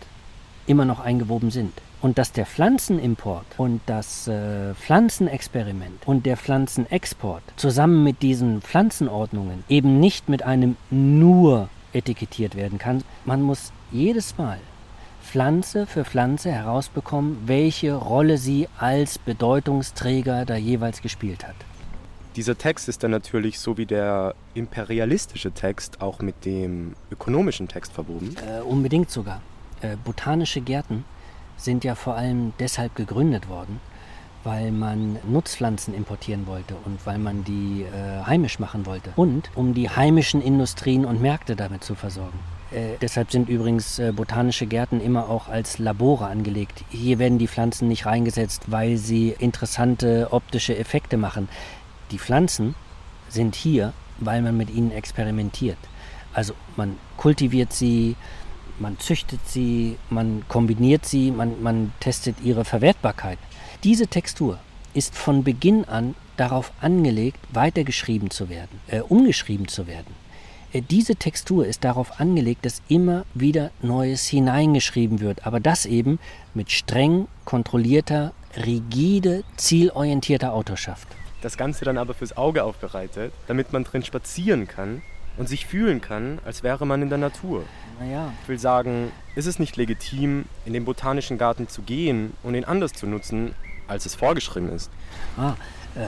immer 0.68 0.86
noch 0.86 1.00
eingewoben 1.00 1.50
sind 1.50 1.74
und 2.06 2.20
dass 2.20 2.32
der 2.32 2.46
Pflanzenimport 2.46 3.48
und 3.58 3.82
das 3.88 4.28
äh, 4.28 4.76
Pflanzenexperiment 4.76 6.06
und 6.06 6.28
der 6.28 6.38
Pflanzenexport 6.38 7.42
zusammen 7.56 8.04
mit 8.04 8.22
diesen 8.22 8.62
Pflanzenordnungen 8.62 9.64
eben 9.70 10.00
nicht 10.00 10.30
mit 10.30 10.44
einem 10.44 10.78
nur 10.92 11.68
etikettiert 11.94 12.54
werden 12.54 12.78
kann. 12.78 13.04
Man 13.26 13.42
muss 13.42 13.72
jedes 13.92 14.38
Mal 14.38 14.60
Pflanze 15.24 15.88
für 15.88 16.06
Pflanze 16.06 16.52
herausbekommen, 16.52 17.40
welche 17.48 17.96
Rolle 17.96 18.38
sie 18.38 18.68
als 18.78 19.18
Bedeutungsträger 19.18 20.46
da 20.46 20.58
jeweils 20.58 21.02
gespielt 21.02 21.48
hat. 21.48 21.56
Dieser 22.36 22.56
Text 22.56 22.88
ist 22.88 23.02
dann 23.02 23.10
natürlich 23.10 23.58
so 23.60 23.80
wie 23.80 23.88
der 23.88 24.36
imperialistische 24.54 25.54
Text 25.54 26.02
auch 26.02 26.20
mit 26.20 26.46
dem 26.46 26.94
ökonomischen 27.10 27.68
Text 27.68 27.94
verwoben. 27.94 28.36
Äh, 28.48 28.62
unbedingt 28.62 29.10
sogar. 29.10 29.42
Äh, 29.82 29.98
botanische 30.04 30.62
Gärten 30.62 31.04
sind 31.58 31.84
ja 31.84 31.96
vor 31.96 32.16
allem 32.16 32.54
deshalb 32.60 32.96
gegründet 32.96 33.50
worden, 33.50 33.80
weil 34.44 34.72
man 34.72 35.18
Nutzpflanzen 35.28 35.94
importieren 35.94 36.48
wollte 36.48 36.76
und 36.86 37.06
weil 37.06 37.18
man 37.18 37.44
die 37.44 37.84
äh, 37.84 38.24
heimisch 38.26 38.60
machen 38.60 38.86
wollte 38.86 39.12
und 39.16 39.50
um 39.56 39.74
die 39.74 39.90
heimischen 39.90 40.42
Industrien 40.42 41.06
und 41.06 41.22
Märkte 41.22 41.56
damit 41.56 41.84
zu 41.84 41.96
versorgen. 41.96 42.38
Äh, 42.72 42.98
deshalb 43.02 43.32
sind 43.32 43.50
übrigens 43.50 44.00
äh, 44.00 44.12
botanische 44.12 44.66
Gärten 44.66 45.00
immer 45.00 45.30
auch 45.30 45.48
als 45.48 45.80
Labore 45.80 46.28
angelegt. 46.28 46.84
Hier 46.90 47.20
werden 47.20 47.38
die 47.38 47.48
Pflanzen 47.48 47.88
nicht 47.88 48.06
reingesetzt, 48.06 48.64
weil 48.68 48.98
sie 48.98 49.36
interessante 49.40 50.28
optische 50.32 50.78
Effekte 50.78 51.18
machen. 51.18 51.48
Die 52.12 52.20
Pflanzen 52.20 52.76
sind 53.30 53.56
hier, 53.56 53.94
weil 54.20 54.42
man 54.42 54.58
mit 54.58 54.70
ihnen 54.70 54.92
experimentiert. 54.92 55.78
Also 56.34 56.54
man 56.76 56.98
kultiviert 57.18 57.72
sie, 57.72 58.16
man 58.79 59.00
züchtet 59.00 59.39
sie, 59.46 59.98
man 60.10 60.44
kombiniert 60.48 61.05
sie, 61.05 61.32
man, 61.32 61.62
man 61.62 61.94
testet 62.00 62.36
ihre 62.44 62.65
Verwertbarkeit. 62.65 63.39
Diese 63.84 64.08
Textur 64.08 64.60
ist 64.94 65.15
von 65.15 65.44
Beginn 65.44 65.86
an 65.86 66.15
darauf 66.38 66.72
angelegt, 66.82 67.39
weitergeschrieben 67.53 68.29
zu 68.29 68.50
werden, 68.50 68.79
äh, 68.88 69.00
umgeschrieben 69.01 69.67
zu 69.67 69.88
werden. 69.88 70.13
Äh, 70.74 70.82
diese 70.82 71.15
Textur 71.15 71.65
ist 71.65 71.84
darauf 71.84 72.20
angelegt, 72.20 72.65
dass 72.65 72.82
immer 72.88 73.25
wieder 73.34 73.72
Neues 73.82 74.27
hineingeschrieben 74.27 75.20
wird, 75.20 75.46
aber 75.46 75.60
das 75.60 75.86
eben 75.86 76.20
mit 76.53 76.72
streng 76.72 77.27
kontrollierter, 77.46 78.34
rigide, 78.58 79.44
zielorientierter 79.58 80.53
Autorschaft. 80.53 81.08
Das 81.41 81.58
Ganze 81.58 81.86
dann 81.86 81.98
aber 81.98 82.13
fürs 82.13 82.36
Auge 82.38 82.63
aufbereitet, 82.63 83.32
damit 83.48 83.72
man 83.72 83.84
drin 83.84 84.03
spazieren 84.03 84.67
kann 84.67 85.01
und 85.38 85.48
sich 85.50 85.65
fühlen 85.65 86.01
kann, 86.01 86.39
als 86.46 86.63
wäre 86.63 86.86
man 86.86 87.01
in 87.01 87.10
der 87.10 87.18
Natur. 87.18 87.63
Naja. 88.00 88.34
Ich 88.44 88.50
will 88.50 88.60
sagen, 88.60 89.12
ist 89.36 89.46
es 89.46 89.60
nicht 89.60 89.77
legitim, 89.77 90.46
in 90.65 90.74
den 90.74 90.86
botanischen 90.86 91.38
Garten 91.38 91.68
zu 91.68 91.82
gehen 91.82 92.34
und 92.44 92.56
ihn 92.56 92.65
anders 92.65 92.94
zu 92.94 93.08
nutzen, 93.08 93.56
als 93.88 94.06
es 94.06 94.15
vorgeschrieben 94.15 94.72
ist? 94.72 94.89
Ah, 95.38 95.56
äh, 95.96 96.01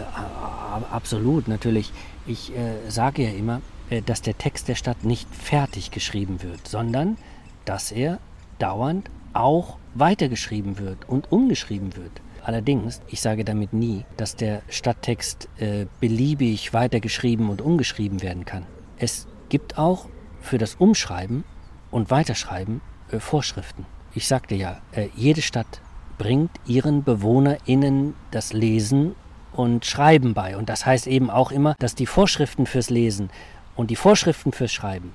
absolut, 0.91 1.47
natürlich. 1.47 1.91
Ich 2.25 2.55
äh, 2.55 2.89
sage 2.89 3.23
ja 3.23 3.31
immer, 3.31 3.61
äh, 3.89 4.01
dass 4.01 4.21
der 4.21 4.37
Text 4.37 4.67
der 4.67 4.75
Stadt 4.75 5.03
nicht 5.03 5.33
fertig 5.33 5.91
geschrieben 5.91 6.41
wird, 6.41 6.67
sondern 6.67 7.17
dass 7.65 7.91
er 7.91 8.19
dauernd 8.59 9.09
auch 9.33 9.77
weitergeschrieben 9.93 10.79
wird 10.79 11.07
und 11.07 11.31
umgeschrieben 11.31 11.95
wird. 11.95 12.11
Allerdings, 12.43 13.01
ich 13.07 13.21
sage 13.21 13.43
damit 13.43 13.73
nie, 13.73 14.05
dass 14.15 14.35
der 14.35 14.61
Stadttext 14.69 15.49
äh, 15.57 15.85
beliebig 15.99 16.73
weitergeschrieben 16.73 17.49
und 17.49 17.61
umgeschrieben 17.61 18.21
werden 18.21 18.45
kann. 18.45 18.65
Es 18.99 19.27
gibt 19.49 19.77
auch 19.77 20.07
für 20.41 20.57
das 20.57 20.75
Umschreiben 20.75 21.43
und 21.91 22.09
Weiterschreiben 22.09 22.81
äh, 23.11 23.19
Vorschriften. 23.19 23.85
Ich 24.13 24.27
sagte 24.27 24.55
ja, 24.55 24.81
äh, 24.91 25.09
jede 25.15 25.41
Stadt 25.41 25.81
bringt 26.17 26.51
ihren 26.65 27.03
BewohnerInnen 27.03 28.15
das 28.31 28.53
Lesen 28.53 29.15
und 29.53 29.85
Schreiben 29.85 30.33
bei. 30.33 30.57
Und 30.57 30.69
das 30.69 30.85
heißt 30.85 31.07
eben 31.07 31.29
auch 31.29 31.51
immer, 31.51 31.75
dass 31.79 31.95
die 31.95 32.05
Vorschriften 32.07 32.65
fürs 32.65 32.89
Lesen 32.89 33.29
und 33.75 33.91
die 33.91 33.95
Vorschriften 33.95 34.51
fürs 34.51 34.71
Schreiben 34.71 35.13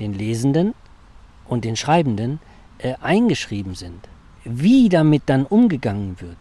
den 0.00 0.12
Lesenden 0.14 0.74
und 1.46 1.64
den 1.64 1.76
Schreibenden 1.76 2.40
äh, 2.78 2.94
eingeschrieben 3.00 3.74
sind. 3.74 4.08
Wie 4.44 4.88
damit 4.88 5.22
dann 5.26 5.46
umgegangen 5.46 6.16
wird, 6.20 6.36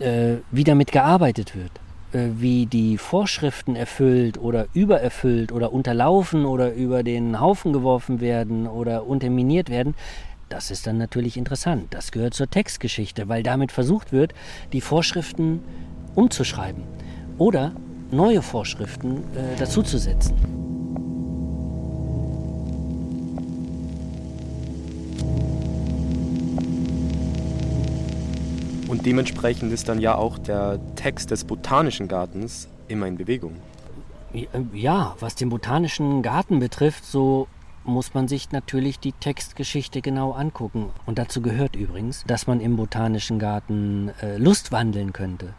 äh, 0.00 0.40
wie 0.50 0.64
damit 0.64 0.92
gearbeitet 0.92 1.56
wird, 1.56 1.72
wie 2.12 2.66
die 2.66 2.98
Vorschriften 2.98 3.76
erfüllt 3.76 4.38
oder 4.38 4.66
übererfüllt 4.72 5.52
oder 5.52 5.72
unterlaufen 5.72 6.46
oder 6.46 6.72
über 6.72 7.02
den 7.02 7.40
Haufen 7.40 7.72
geworfen 7.72 8.20
werden 8.20 8.66
oder 8.66 9.06
unterminiert 9.06 9.68
werden, 9.70 9.94
das 10.48 10.70
ist 10.70 10.86
dann 10.86 10.96
natürlich 10.96 11.36
interessant. 11.36 11.88
Das 11.90 12.10
gehört 12.10 12.34
zur 12.34 12.48
Textgeschichte, 12.48 13.28
weil 13.28 13.42
damit 13.42 13.72
versucht 13.72 14.12
wird, 14.12 14.32
die 14.72 14.80
Vorschriften 14.80 15.60
umzuschreiben 16.14 16.84
oder 17.36 17.72
neue 18.10 18.42
Vorschriften 18.42 19.18
äh, 19.34 19.58
dazuzusetzen. 19.58 20.67
Und 28.88 29.04
dementsprechend 29.04 29.72
ist 29.72 29.88
dann 29.88 30.00
ja 30.00 30.14
auch 30.14 30.38
der 30.38 30.80
Text 30.96 31.30
des 31.30 31.44
Botanischen 31.44 32.08
Gartens 32.08 32.68
immer 32.88 33.06
in 33.06 33.16
Bewegung. 33.16 33.52
Ja, 34.72 35.14
was 35.20 35.34
den 35.34 35.50
Botanischen 35.50 36.22
Garten 36.22 36.58
betrifft, 36.58 37.04
so 37.04 37.48
muss 37.84 38.14
man 38.14 38.28
sich 38.28 38.50
natürlich 38.50 38.98
die 38.98 39.12
Textgeschichte 39.12 40.00
genau 40.00 40.32
angucken. 40.32 40.90
Und 41.06 41.18
dazu 41.18 41.42
gehört 41.42 41.76
übrigens, 41.76 42.24
dass 42.26 42.46
man 42.46 42.60
im 42.60 42.76
Botanischen 42.76 43.38
Garten 43.38 44.10
äh, 44.22 44.36
Lust 44.36 44.72
wandeln 44.72 45.12
könnte, 45.12 45.54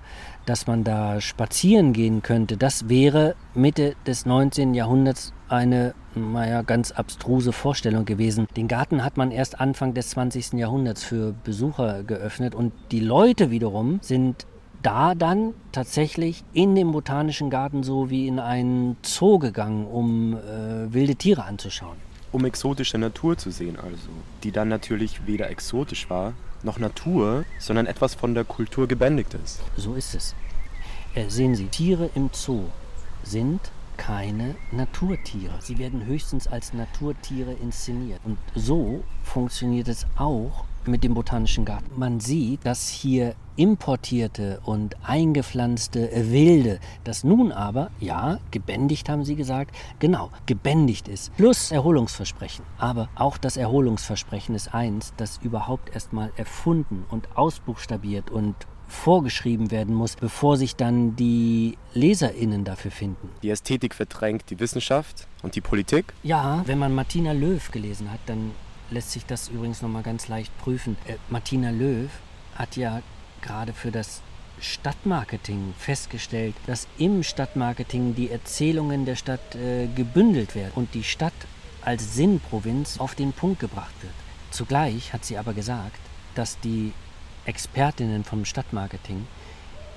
dass 0.45 0.67
man 0.67 0.83
da 0.83 1.21
spazieren 1.21 1.93
gehen 1.93 2.21
könnte. 2.21 2.57
Das 2.57 2.89
wäre 2.89 3.36
Mitte 3.53 3.95
des 4.05 4.25
19. 4.25 4.74
Jahrhunderts 4.74 5.33
eine, 5.49 5.93
naja, 6.15 6.61
ganz 6.61 6.91
abstruse 6.91 7.51
Vorstellung 7.51 8.05
gewesen. 8.05 8.47
Den 8.55 8.67
Garten 8.67 9.03
hat 9.03 9.17
man 9.17 9.31
erst 9.31 9.59
Anfang 9.59 9.93
des 9.93 10.11
20. 10.11 10.53
Jahrhunderts 10.53 11.03
für 11.03 11.33
Besucher 11.43 12.03
geöffnet 12.03 12.55
und 12.55 12.73
die 12.91 12.99
Leute 12.99 13.51
wiederum 13.51 13.99
sind 14.01 14.45
da 14.81 15.13
dann 15.13 15.53
tatsächlich 15.73 16.43
in 16.53 16.73
den 16.75 16.91
Botanischen 16.91 17.49
Garten 17.49 17.83
so 17.83 18.09
wie 18.09 18.27
in 18.27 18.39
einen 18.39 18.95
Zoo 19.01 19.37
gegangen, 19.37 19.85
um 19.85 20.35
äh, 20.35 20.93
wilde 20.93 21.15
Tiere 21.15 21.43
anzuschauen 21.43 21.97
um 22.31 22.45
exotische 22.45 22.97
Natur 22.97 23.37
zu 23.37 23.51
sehen 23.51 23.77
also, 23.77 24.09
die 24.43 24.51
dann 24.51 24.67
natürlich 24.67 25.25
weder 25.25 25.49
exotisch 25.49 26.09
war, 26.09 26.33
noch 26.63 26.77
Natur, 26.77 27.45
sondern 27.57 27.85
etwas 27.85 28.15
von 28.15 28.33
der 28.33 28.43
Kultur 28.43 28.87
gebändigtes. 28.87 29.59
So 29.77 29.95
ist 29.95 30.13
es. 30.13 30.35
Äh, 31.15 31.29
sehen 31.29 31.55
Sie, 31.55 31.67
Tiere 31.67 32.09
im 32.15 32.29
Zoo 32.33 32.65
sind 33.23 33.59
keine 33.99 34.55
Naturtiere. 34.71 35.53
Sie 35.59 35.77
werden 35.77 36.05
höchstens 36.05 36.47
als 36.47 36.73
Naturtiere 36.73 37.53
inszeniert. 37.53 38.21
Und 38.23 38.37
so 38.55 39.03
funktioniert 39.23 39.89
es 39.89 40.07
auch 40.17 40.63
mit 40.85 41.03
dem 41.03 41.13
Botanischen 41.13 41.65
Garten. 41.65 41.91
Man 41.99 42.21
sieht, 42.21 42.65
dass 42.65 42.87
hier 42.87 43.35
importierte 43.57 44.61
und 44.63 44.95
eingepflanzte 45.03 46.09
Wilde, 46.31 46.79
das 47.03 47.25
nun 47.25 47.51
aber, 47.51 47.91
ja, 47.99 48.39
gebändigt 48.51 49.09
haben 49.09 49.25
Sie 49.25 49.35
gesagt, 49.35 49.75
genau, 49.99 50.31
gebändigt 50.45 51.09
ist, 51.09 51.35
plus 51.35 51.69
Erholungsversprechen. 51.69 52.63
Aber 52.77 53.09
auch 53.15 53.37
das 53.37 53.57
Erholungsversprechen 53.57 54.55
ist 54.55 54.73
eins, 54.73 55.13
das 55.17 55.39
überhaupt 55.43 55.93
erstmal 55.93 56.31
erfunden 56.37 57.05
und 57.09 57.37
ausbuchstabiert 57.37 58.31
und 58.31 58.55
vorgeschrieben 58.89 59.72
werden 59.72 59.96
muss, 59.96 60.15
bevor 60.15 60.58
sich 60.58 60.75
dann 60.75 61.15
die 61.15 61.77
LeserInnen 61.93 62.65
dafür 62.65 62.91
finden. 62.91 63.29
Die 63.43 63.50
Ästhetik 63.50 63.96
verdrängt 63.96 64.50
die 64.50 64.60
Wissenschaft 64.60 65.27
und 65.41 65.55
die 65.55 65.62
Politik? 65.62 66.13
Ja, 66.24 66.63
wenn 66.65 66.79
man 66.79 66.93
Martina 66.93 67.31
Löw 67.31 67.72
gelesen 67.72 68.12
hat, 68.12 68.19
dann 68.25 68.51
lässt 68.91 69.12
sich 69.12 69.25
das 69.25 69.50
übrigens 69.50 69.81
nochmal 69.81 70.03
ganz 70.03 70.27
leicht 70.27 70.58
prüfen. 70.60 70.98
Äh, 71.08 71.15
Martina 71.29 71.69
Löw 71.69 72.10
hat 72.55 72.75
ja 72.75 73.01
gerade 73.41 73.74
für 73.74 73.91
das 73.91 74.22
Stadtmarketing 74.60 75.74
festgestellt, 75.77 76.55
dass 76.67 76.88
im 76.97 77.23
Stadtmarketing 77.23 78.15
die 78.15 78.30
Erzählungen 78.30 79.06
der 79.06 79.15
Stadt 79.15 79.56
äh, 79.56 79.88
gebündelt 79.95 80.56
werden 80.56 80.73
und 80.75 80.93
die 80.93 81.04
Stadt 81.04 81.34
als 81.82 82.15
Sinnprovinz 82.15 82.99
auf 82.99 83.15
den 83.15 83.32
Punkt 83.32 83.60
gebracht 83.60 83.93
wird. 84.02 84.13
Zugleich 84.52 85.13
hat 85.13 85.23
sie 85.23 85.38
aber 85.38 85.54
gesagt, 85.54 85.99
dass 86.36 86.60
die 86.60 86.93
Expertinnen 87.49 88.23
vom 88.23 88.45
Stadtmarketing 88.45 89.25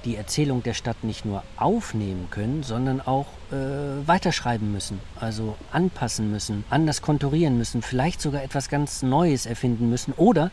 die 0.05 0.17
Erzählung 0.17 0.63
der 0.63 0.75
Stadt 0.75 1.05
nicht 1.05 1.25
nur 1.25 1.43
aufnehmen 1.57 2.29
können, 2.31 2.63
sondern 2.63 3.01
auch 3.01 3.27
äh, 3.51 4.07
weiterschreiben 4.07 4.73
müssen, 4.73 4.99
also 5.21 5.57
anpassen 5.71 6.31
müssen, 6.31 6.65
anders 6.71 7.03
konturieren 7.03 7.57
müssen, 7.57 7.83
vielleicht 7.83 8.21
sogar 8.21 8.43
etwas 8.43 8.69
ganz 8.69 9.03
Neues 9.03 9.47
erfinden 9.47 9.89
müssen 9.91 10.13
oder 10.17 10.51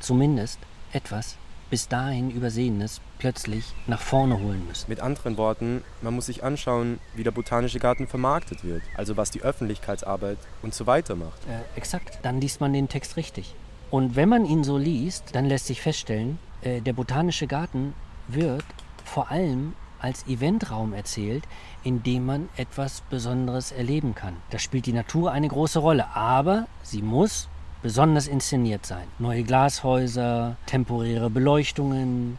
zumindest 0.00 0.58
etwas 0.92 1.36
bis 1.68 1.88
dahin 1.88 2.30
Übersehenes 2.30 3.00
plötzlich 3.18 3.64
nach 3.88 4.00
vorne 4.00 4.38
holen 4.38 4.64
müssen. 4.68 4.88
Mit 4.88 5.00
anderen 5.00 5.36
Worten, 5.36 5.82
man 6.00 6.14
muss 6.14 6.26
sich 6.26 6.44
anschauen, 6.44 7.00
wie 7.14 7.24
der 7.24 7.32
Botanische 7.32 7.80
Garten 7.80 8.06
vermarktet 8.06 8.62
wird, 8.62 8.82
also 8.96 9.16
was 9.16 9.32
die 9.32 9.42
Öffentlichkeitsarbeit 9.42 10.38
und 10.62 10.74
so 10.74 10.86
weiter 10.86 11.16
macht. 11.16 11.44
Äh, 11.48 11.78
exakt, 11.78 12.20
dann 12.22 12.40
liest 12.40 12.60
man 12.60 12.72
den 12.72 12.88
Text 12.88 13.16
richtig. 13.16 13.54
Und 13.90 14.16
wenn 14.16 14.28
man 14.28 14.44
ihn 14.44 14.64
so 14.64 14.76
liest, 14.76 15.34
dann 15.34 15.46
lässt 15.46 15.66
sich 15.66 15.80
feststellen, 15.80 16.38
äh, 16.62 16.80
der 16.80 16.92
Botanische 16.92 17.46
Garten 17.46 17.94
wird 18.28 18.64
vor 19.04 19.30
allem 19.30 19.74
als 20.00 20.26
Eventraum 20.26 20.92
erzählt, 20.92 21.44
in 21.82 22.02
dem 22.02 22.26
man 22.26 22.48
etwas 22.56 23.00
Besonderes 23.02 23.72
erleben 23.72 24.14
kann. 24.14 24.36
Da 24.50 24.58
spielt 24.58 24.86
die 24.86 24.92
Natur 24.92 25.32
eine 25.32 25.48
große 25.48 25.78
Rolle, 25.78 26.14
aber 26.14 26.66
sie 26.82 27.02
muss 27.02 27.48
besonders 27.82 28.26
inszeniert 28.26 28.84
sein. 28.84 29.06
Neue 29.18 29.44
Glashäuser, 29.44 30.56
temporäre 30.66 31.30
Beleuchtungen, 31.30 32.38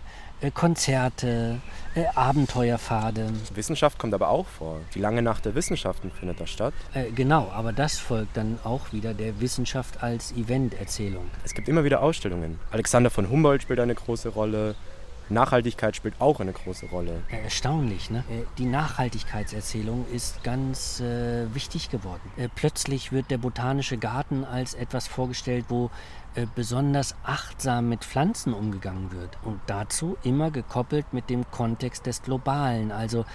Konzerte, 0.54 1.60
äh, 1.96 2.06
Abenteuerpfade. 2.14 3.32
Wissenschaft 3.56 3.98
kommt 3.98 4.14
aber 4.14 4.30
auch 4.30 4.46
vor. 4.48 4.80
Die 4.94 5.00
lange 5.00 5.22
Nacht 5.22 5.46
der 5.46 5.56
Wissenschaften 5.56 6.12
findet 6.12 6.40
da 6.40 6.46
statt. 6.46 6.74
Äh, 6.94 7.12
genau, 7.12 7.50
aber 7.52 7.74
das 7.74 7.98
folgt 7.98 8.38
dann 8.38 8.60
auch 8.64 8.94
wieder 8.94 9.14
der 9.14 9.40
Wissenschaft 9.40 10.04
als 10.04 10.32
Eventerzählung. 10.34 11.26
Es 11.44 11.54
gibt 11.54 11.68
immer 11.68 11.84
wieder 11.84 12.02
Ausstellungen. 12.04 12.60
Alexander 12.72 13.10
von 13.10 13.30
Humboldt 13.30 13.64
spielt 13.64 13.80
eine 13.80 13.96
große 13.96 14.30
Rolle. 14.30 14.76
Nachhaltigkeit 15.30 15.96
spielt 15.96 16.16
auch 16.20 16.40
eine 16.40 16.54
große 16.54 16.86
Rolle. 16.88 17.22
Erstaunlich, 17.30 18.10
ne? 18.10 18.20
Äh, 18.30 18.44
die 18.58 18.66
Nachhaltigkeitserzählung 18.66 20.06
ist 20.14 20.44
ganz 20.44 21.00
äh, 21.02 21.54
wichtig 21.54 21.90
geworden. 21.90 22.22
Äh, 22.38 22.48
plötzlich 22.54 23.12
wird 23.12 23.30
der 23.30 23.38
botanische 23.38 23.98
Garten 23.98 24.46
als 24.46 24.74
etwas 24.74 25.08
vorgestellt, 25.08 25.66
wo 25.70 25.86
äh, 25.86 25.90
besonders 26.46 27.16
achtsam 27.24 27.90
mit 27.90 28.04
Pflanzen 28.04 28.54
umgegangen 28.54 29.12
wird. 29.12 29.38
Und 29.44 29.60
dazu 29.66 30.18
immer 30.24 30.52
gekoppelt 30.52 31.14
mit 31.14 31.30
dem 31.30 31.50
Kontext 31.50 32.06
des 32.06 32.22
Globalen, 32.22 32.92
also 32.92 33.26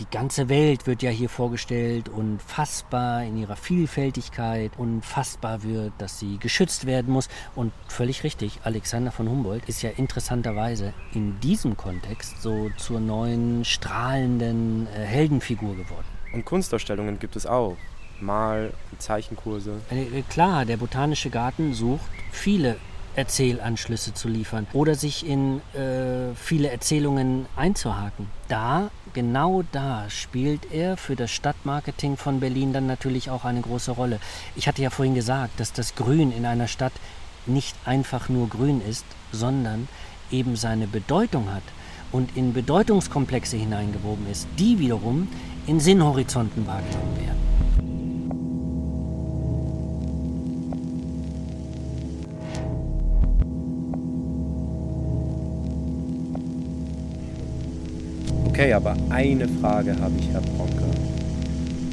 die 0.00 0.06
ganze 0.10 0.48
Welt 0.48 0.86
wird 0.86 1.02
ja 1.02 1.10
hier 1.10 1.28
vorgestellt 1.28 2.08
und 2.08 2.40
fassbar 2.40 3.22
in 3.22 3.36
ihrer 3.36 3.56
Vielfältigkeit 3.56 4.72
und 4.78 5.04
fassbar 5.04 5.62
wird, 5.62 5.92
dass 5.98 6.18
sie 6.18 6.38
geschützt 6.38 6.86
werden 6.86 7.12
muss. 7.12 7.28
Und 7.54 7.72
völlig 7.86 8.24
richtig, 8.24 8.60
Alexander 8.64 9.12
von 9.12 9.28
Humboldt 9.28 9.68
ist 9.68 9.82
ja 9.82 9.90
interessanterweise 9.90 10.94
in 11.12 11.38
diesem 11.40 11.76
Kontext 11.76 12.40
so 12.40 12.70
zur 12.78 12.98
neuen 13.00 13.64
strahlenden 13.66 14.86
äh, 14.86 15.04
Heldenfigur 15.04 15.76
geworden. 15.76 16.06
Und 16.32 16.46
Kunstausstellungen 16.46 17.18
gibt 17.18 17.36
es 17.36 17.44
auch. 17.44 17.76
Mal- 18.22 18.72
und 18.90 19.02
Zeichenkurse. 19.02 19.80
Äh, 19.90 20.18
äh, 20.18 20.22
klar, 20.22 20.64
der 20.64 20.76
Botanische 20.76 21.30
Garten 21.30 21.74
sucht 21.74 22.10
viele 22.32 22.76
Erzählanschlüsse 23.16 24.14
zu 24.14 24.28
liefern 24.28 24.66
oder 24.72 24.94
sich 24.94 25.26
in 25.26 25.60
äh, 25.74 26.34
viele 26.34 26.70
Erzählungen 26.70 27.46
einzuhaken. 27.56 28.28
Da, 28.48 28.90
genau 29.14 29.62
da, 29.72 30.08
spielt 30.08 30.72
er 30.72 30.96
für 30.96 31.16
das 31.16 31.30
Stadtmarketing 31.30 32.16
von 32.16 32.40
Berlin 32.40 32.72
dann 32.72 32.86
natürlich 32.86 33.30
auch 33.30 33.44
eine 33.44 33.60
große 33.60 33.90
Rolle. 33.90 34.20
Ich 34.54 34.68
hatte 34.68 34.82
ja 34.82 34.90
vorhin 34.90 35.14
gesagt, 35.14 35.58
dass 35.58 35.72
das 35.72 35.96
Grün 35.96 36.32
in 36.32 36.46
einer 36.46 36.68
Stadt 36.68 36.92
nicht 37.46 37.74
einfach 37.84 38.28
nur 38.28 38.48
grün 38.48 38.80
ist, 38.80 39.04
sondern 39.32 39.88
eben 40.30 40.56
seine 40.56 40.86
Bedeutung 40.86 41.52
hat 41.52 41.62
und 42.12 42.36
in 42.36 42.52
Bedeutungskomplexe 42.52 43.56
hineingewoben 43.56 44.30
ist, 44.30 44.46
die 44.58 44.78
wiederum 44.78 45.28
in 45.66 45.80
Sinnhorizonten 45.80 46.66
wahrgenommen 46.66 47.16
werden. 47.16 47.79
Okay, 58.50 58.72
aber 58.72 58.96
eine 59.10 59.46
Frage 59.46 59.96
habe 60.00 60.12
ich, 60.18 60.28
Herr 60.30 60.40
Bronker. 60.40 60.90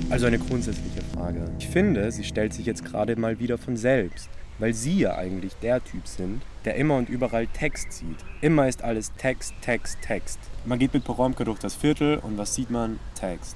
Also 0.09 0.25
eine 0.25 0.39
grundsätzliche 0.39 1.01
Frage. 1.13 1.45
Ich 1.59 1.67
finde, 1.67 2.11
sie 2.11 2.23
stellt 2.23 2.51
sich 2.51 2.65
jetzt 2.65 2.83
gerade 2.83 3.15
mal 3.15 3.39
wieder 3.39 3.59
von 3.59 3.77
selbst, 3.77 4.27
weil 4.57 4.73
Sie 4.73 4.97
ja 4.99 5.15
eigentlich 5.15 5.53
der 5.61 5.83
Typ 5.83 6.07
sind, 6.07 6.41
der 6.65 6.75
immer 6.75 6.95
und 6.97 7.09
überall 7.09 7.45
Text 7.45 7.93
sieht. 7.93 8.17
Immer 8.41 8.67
ist 8.67 8.83
alles 8.83 9.13
Text, 9.17 9.53
Text, 9.61 9.99
Text. 10.01 10.39
Man 10.65 10.79
geht 10.79 10.95
mit 10.95 11.03
Poromka 11.03 11.43
durch 11.43 11.59
das 11.59 11.75
Viertel 11.75 12.17
und 12.17 12.39
was 12.39 12.55
sieht 12.55 12.71
man? 12.71 12.99
Text. 13.13 13.55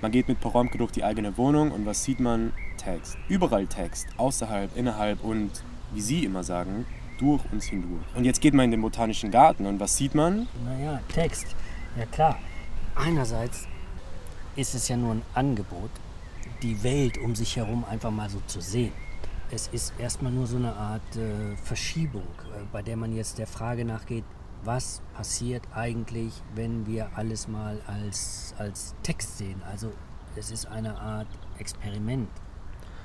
Man 0.00 0.12
geht 0.12 0.28
mit 0.28 0.40
Poromka 0.40 0.78
durch 0.78 0.92
die 0.92 1.02
eigene 1.02 1.36
Wohnung 1.36 1.72
und 1.72 1.84
was 1.84 2.04
sieht 2.04 2.20
man? 2.20 2.52
Text. 2.78 3.18
Überall 3.28 3.66
Text, 3.66 4.06
außerhalb, 4.18 4.70
innerhalb 4.76 5.22
und, 5.24 5.50
wie 5.92 6.00
Sie 6.00 6.24
immer 6.24 6.44
sagen, 6.44 6.86
durch 7.18 7.42
uns 7.52 7.64
hindurch. 7.64 8.04
Und 8.14 8.24
jetzt 8.24 8.40
geht 8.40 8.54
man 8.54 8.66
in 8.66 8.70
den 8.70 8.82
Botanischen 8.82 9.32
Garten 9.32 9.66
und 9.66 9.80
was 9.80 9.96
sieht 9.96 10.14
man? 10.14 10.46
Naja, 10.64 11.00
Text. 11.12 11.56
Ja 11.96 12.04
klar. 12.04 12.38
Einerseits 12.94 13.66
ist 14.54 14.74
es 14.74 14.88
ja 14.88 14.96
nur 14.96 15.14
ein 15.14 15.22
Angebot, 15.34 15.90
die 16.62 16.82
Welt 16.82 17.16
um 17.18 17.34
sich 17.34 17.56
herum 17.56 17.84
einfach 17.88 18.10
mal 18.10 18.28
so 18.28 18.40
zu 18.46 18.60
sehen. 18.60 18.92
Es 19.50 19.68
ist 19.68 19.94
erstmal 19.98 20.32
nur 20.32 20.46
so 20.46 20.56
eine 20.56 20.74
Art 20.74 21.16
äh, 21.16 21.56
Verschiebung, 21.56 22.26
äh, 22.54 22.62
bei 22.72 22.82
der 22.82 22.96
man 22.96 23.14
jetzt 23.14 23.38
der 23.38 23.46
Frage 23.46 23.84
nachgeht, 23.84 24.24
was 24.64 25.00
passiert 25.14 25.62
eigentlich, 25.74 26.42
wenn 26.54 26.86
wir 26.86 27.10
alles 27.14 27.48
mal 27.48 27.80
als, 27.86 28.54
als 28.58 28.94
Text 29.02 29.38
sehen. 29.38 29.62
Also 29.70 29.92
es 30.34 30.50
ist 30.50 30.66
eine 30.66 30.98
Art 31.00 31.28
Experiment. 31.58 32.28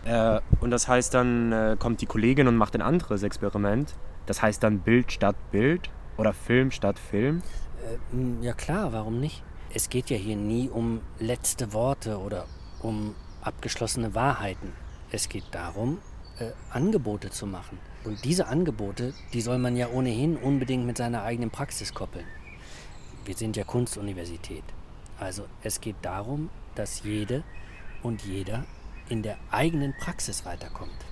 Äh, 0.03 0.41
und 0.59 0.71
das 0.71 0.87
heißt 0.87 1.13
dann, 1.13 1.51
äh, 1.51 1.77
kommt 1.79 2.01
die 2.01 2.07
Kollegin 2.07 2.47
und 2.47 2.57
macht 2.57 2.75
ein 2.75 2.81
anderes 2.81 3.23
Experiment. 3.23 3.93
Das 4.25 4.41
heißt 4.41 4.63
dann 4.63 4.79
Bild 4.79 5.11
statt 5.11 5.35
Bild 5.51 5.89
oder 6.17 6.33
Film 6.33 6.71
statt 6.71 6.99
Film. 6.99 7.41
Äh, 7.81 8.45
ja 8.45 8.53
klar, 8.53 8.93
warum 8.93 9.19
nicht? 9.19 9.43
Es 9.73 9.89
geht 9.89 10.09
ja 10.09 10.17
hier 10.17 10.35
nie 10.35 10.69
um 10.69 11.01
letzte 11.19 11.73
Worte 11.73 12.19
oder 12.19 12.45
um 12.81 13.15
abgeschlossene 13.41 14.13
Wahrheiten. 14.15 14.73
Es 15.11 15.29
geht 15.29 15.45
darum, 15.51 15.99
äh, 16.39 16.51
Angebote 16.69 17.29
zu 17.29 17.47
machen. 17.47 17.77
Und 18.03 18.23
diese 18.25 18.47
Angebote, 18.47 19.13
die 19.33 19.41
soll 19.41 19.59
man 19.59 19.75
ja 19.75 19.89
ohnehin 19.89 20.37
unbedingt 20.37 20.85
mit 20.85 20.97
seiner 20.97 21.23
eigenen 21.23 21.51
Praxis 21.51 21.93
koppeln. 21.93 22.25
Wir 23.25 23.35
sind 23.35 23.55
ja 23.55 23.63
Kunstuniversität. 23.63 24.63
Also 25.19 25.45
es 25.63 25.79
geht 25.81 25.97
darum, 26.01 26.49
dass 26.75 27.03
jede 27.03 27.43
und 28.01 28.23
jeder 28.23 28.65
in 29.09 29.21
der 29.21 29.37
eigenen 29.51 29.93
Praxis 29.99 30.45
weiterkommt. 30.45 31.05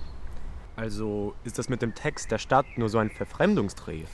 Also 0.74 1.34
ist 1.44 1.58
das 1.58 1.68
mit 1.68 1.82
dem 1.82 1.94
Text 1.94 2.30
der 2.30 2.38
Stadt 2.38 2.66
nur 2.76 2.88
so 2.88 2.98
ein 2.98 3.10
Verfremdungsdreh? 3.10 4.04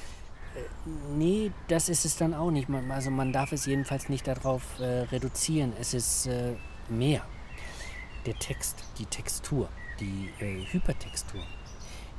Nee, 1.16 1.52
das 1.68 1.88
ist 1.88 2.04
es 2.04 2.16
dann 2.16 2.34
auch 2.34 2.50
nicht. 2.50 2.68
Man, 2.68 2.90
also 2.90 3.10
man 3.10 3.32
darf 3.32 3.52
es 3.52 3.66
jedenfalls 3.66 4.08
nicht 4.08 4.26
darauf 4.26 4.62
äh, 4.78 5.02
reduzieren. 5.02 5.72
Es 5.80 5.94
ist 5.94 6.26
äh, 6.26 6.54
mehr. 6.88 7.22
Der 8.24 8.34
Text, 8.38 8.84
die 8.98 9.06
Textur, 9.06 9.68
die 10.00 10.30
äh, 10.40 10.64
Hypertextur, 10.72 11.42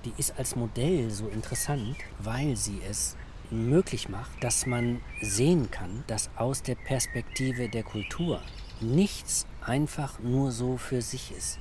die 0.06 0.14
ist 0.18 0.38
als 0.38 0.56
Modell 0.56 1.10
so 1.10 1.28
interessant, 1.28 1.98
weil 2.20 2.56
sie 2.56 2.82
es 2.90 3.18
möglich 3.50 4.10
macht, 4.10 4.44
dass 4.44 4.66
man 4.66 5.02
sehen 5.22 5.72
kann, 5.72 6.04
dass 6.08 6.30
aus 6.36 6.64
der 6.64 6.76
Perspektive 6.76 7.70
der 7.70 7.84
Kultur 7.84 8.42
nichts 8.82 9.46
einfach 9.62 10.20
nur 10.20 10.52
so 10.52 10.78
für 10.78 11.02
sich 11.02 11.32
ist. 11.32 11.60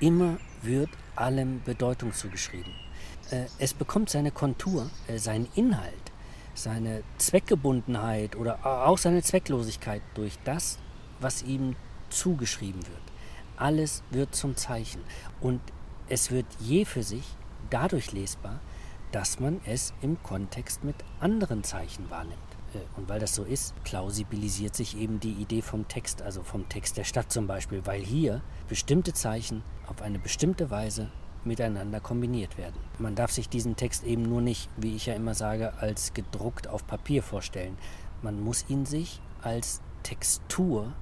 Immer 0.00 0.38
wird 0.62 0.90
allem 1.16 1.62
Bedeutung 1.64 2.12
zugeschrieben. 2.12 2.72
Äh, 3.30 3.44
es 3.58 3.74
bekommt 3.74 4.10
seine 4.10 4.30
Kontur, 4.30 4.88
äh, 5.06 5.18
seinen 5.18 5.48
Inhalt, 5.54 6.12
seine 6.54 7.02
Zweckgebundenheit 7.18 8.36
oder 8.36 8.64
auch 8.64 8.98
seine 8.98 9.22
Zwecklosigkeit 9.22 10.02
durch 10.14 10.38
das, 10.44 10.78
was 11.20 11.42
ihm 11.42 11.76
zugeschrieben 12.10 12.86
wird. 12.86 13.02
Alles 13.56 14.02
wird 14.10 14.34
zum 14.34 14.56
Zeichen 14.56 15.02
und 15.40 15.60
es 16.08 16.30
wird 16.30 16.46
je 16.60 16.84
für 16.84 17.02
sich 17.02 17.24
dadurch 17.70 18.12
lesbar, 18.12 18.60
dass 19.12 19.40
man 19.40 19.60
es 19.66 19.92
im 20.00 20.22
Kontext 20.22 20.84
mit 20.84 20.96
anderen 21.20 21.64
Zeichen 21.64 22.08
wahrnimmt. 22.10 22.38
Äh, 22.74 22.78
und 22.96 23.08
weil 23.08 23.20
das 23.20 23.34
so 23.34 23.44
ist, 23.44 23.74
plausibilisiert 23.84 24.74
sich 24.74 24.96
eben 24.96 25.20
die 25.20 25.32
Idee 25.32 25.60
vom 25.60 25.86
Text, 25.86 26.22
also 26.22 26.42
vom 26.42 26.68
Text 26.68 26.96
der 26.96 27.04
Stadt 27.04 27.30
zum 27.30 27.46
Beispiel, 27.46 27.84
weil 27.84 28.00
hier 28.00 28.40
bestimmte 28.68 29.12
Zeichen 29.12 29.62
auf 29.86 30.00
eine 30.02 30.18
bestimmte 30.18 30.70
Weise 30.70 31.10
miteinander 31.44 32.00
kombiniert 32.00 32.58
werden. 32.58 32.76
Man 32.98 33.14
darf 33.14 33.30
sich 33.30 33.48
diesen 33.48 33.76
Text 33.76 34.04
eben 34.04 34.22
nur 34.22 34.40
nicht, 34.40 34.68
wie 34.76 34.94
ich 34.96 35.06
ja 35.06 35.14
immer 35.14 35.34
sage, 35.34 35.74
als 35.80 36.14
gedruckt 36.14 36.68
auf 36.68 36.86
Papier 36.86 37.22
vorstellen. 37.22 37.76
Man 38.22 38.40
muss 38.40 38.64
ihn 38.68 38.86
sich 38.86 39.20
als 39.42 39.80
Textur 40.02 40.92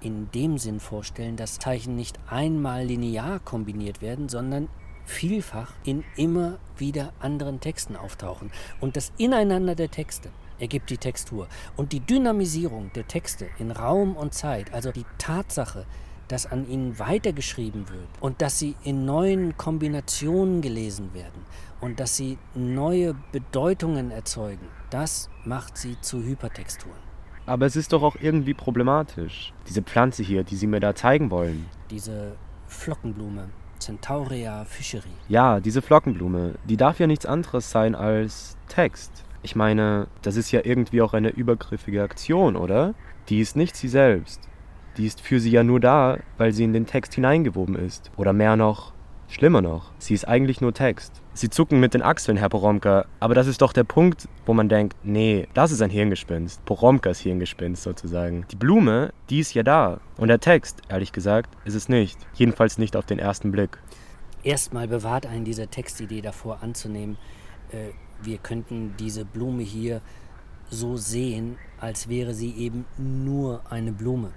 in 0.00 0.30
dem 0.32 0.58
Sinn 0.58 0.80
vorstellen, 0.80 1.36
dass 1.36 1.58
Zeichen 1.58 1.96
nicht 1.96 2.18
einmal 2.28 2.84
linear 2.84 3.40
kombiniert 3.40 4.00
werden, 4.00 4.28
sondern 4.28 4.68
vielfach 5.04 5.72
in 5.84 6.04
immer 6.16 6.58
wieder 6.76 7.12
anderen 7.18 7.60
Texten 7.60 7.96
auftauchen. 7.96 8.50
Und 8.80 8.96
das 8.96 9.12
Ineinander 9.16 9.74
der 9.74 9.90
Texte 9.90 10.30
ergibt 10.58 10.90
die 10.90 10.98
Textur. 10.98 11.48
Und 11.76 11.92
die 11.92 12.00
Dynamisierung 12.00 12.92
der 12.94 13.08
Texte 13.08 13.48
in 13.58 13.70
Raum 13.70 14.16
und 14.16 14.34
Zeit, 14.34 14.72
also 14.72 14.92
die 14.92 15.06
Tatsache, 15.16 15.86
dass 16.28 16.46
an 16.46 16.68
ihnen 16.68 16.98
weitergeschrieben 16.98 17.88
wird 17.88 18.08
und 18.20 18.40
dass 18.42 18.58
sie 18.58 18.76
in 18.84 19.04
neuen 19.04 19.56
Kombinationen 19.56 20.60
gelesen 20.60 21.12
werden 21.14 21.42
und 21.80 22.00
dass 22.00 22.16
sie 22.16 22.38
neue 22.54 23.14
Bedeutungen 23.32 24.10
erzeugen, 24.10 24.66
das 24.90 25.28
macht 25.44 25.76
sie 25.76 26.00
zu 26.00 26.22
Hypertexturen. 26.22 27.08
Aber 27.46 27.64
es 27.64 27.76
ist 27.76 27.94
doch 27.94 28.02
auch 28.02 28.16
irgendwie 28.20 28.52
problematisch. 28.52 29.54
Diese 29.66 29.82
Pflanze 29.82 30.22
hier, 30.22 30.44
die 30.44 30.56
Sie 30.56 30.66
mir 30.66 30.80
da 30.80 30.94
zeigen 30.94 31.30
wollen. 31.30 31.66
Diese 31.90 32.36
Flockenblume, 32.66 33.48
Centaurea 33.78 34.66
fischeri. 34.66 35.08
Ja, 35.28 35.58
diese 35.58 35.80
Flockenblume, 35.80 36.56
die 36.68 36.76
darf 36.76 37.00
ja 37.00 37.06
nichts 37.06 37.24
anderes 37.24 37.70
sein 37.70 37.94
als 37.94 38.58
Text. 38.68 39.24
Ich 39.42 39.56
meine, 39.56 40.08
das 40.20 40.36
ist 40.36 40.50
ja 40.50 40.60
irgendwie 40.64 41.00
auch 41.00 41.14
eine 41.14 41.30
übergriffige 41.30 42.02
Aktion, 42.02 42.54
oder? 42.54 42.94
Die 43.30 43.40
ist 43.40 43.56
nicht 43.56 43.76
sie 43.76 43.88
selbst. 43.88 44.42
Die 44.98 45.06
ist 45.06 45.20
für 45.20 45.38
sie 45.38 45.50
ja 45.50 45.62
nur 45.62 45.78
da, 45.78 46.18
weil 46.36 46.52
sie 46.52 46.64
in 46.64 46.72
den 46.72 46.86
Text 46.86 47.14
hineingewoben 47.14 47.76
ist. 47.76 48.10
Oder 48.16 48.32
mehr 48.32 48.56
noch, 48.56 48.92
schlimmer 49.28 49.62
noch, 49.62 49.92
sie 49.98 50.12
ist 50.12 50.26
eigentlich 50.26 50.60
nur 50.60 50.74
Text. 50.74 51.22
Sie 51.34 51.48
zucken 51.48 51.78
mit 51.78 51.94
den 51.94 52.02
Achseln, 52.02 52.36
Herr 52.36 52.48
Poromka, 52.48 53.06
aber 53.20 53.36
das 53.36 53.46
ist 53.46 53.62
doch 53.62 53.72
der 53.72 53.84
Punkt, 53.84 54.28
wo 54.44 54.54
man 54.54 54.68
denkt, 54.68 54.96
nee, 55.04 55.46
das 55.54 55.70
ist 55.70 55.82
ein 55.82 55.90
Hirngespinst. 55.90 56.64
Poromkas 56.64 57.20
Hirngespinst 57.20 57.84
sozusagen. 57.84 58.44
Die 58.50 58.56
Blume, 58.56 59.12
die 59.30 59.38
ist 59.38 59.54
ja 59.54 59.62
da. 59.62 60.00
Und 60.16 60.28
der 60.28 60.40
Text, 60.40 60.82
ehrlich 60.88 61.12
gesagt, 61.12 61.56
ist 61.64 61.74
es 61.74 61.88
nicht. 61.88 62.18
Jedenfalls 62.34 62.76
nicht 62.76 62.96
auf 62.96 63.06
den 63.06 63.20
ersten 63.20 63.52
Blick. 63.52 63.78
Erstmal 64.42 64.88
bewahrt 64.88 65.26
einen 65.26 65.44
diese 65.44 65.68
Textidee 65.68 66.22
davor 66.22 66.62
anzunehmen, 66.62 67.18
äh, 67.70 67.92
wir 68.20 68.38
könnten 68.38 68.94
diese 68.98 69.24
Blume 69.24 69.62
hier 69.62 70.00
so 70.70 70.96
sehen, 70.96 71.56
als 71.80 72.08
wäre 72.08 72.34
sie 72.34 72.52
eben 72.56 72.84
nur 72.96 73.62
eine 73.70 73.92
Blume. 73.92 74.32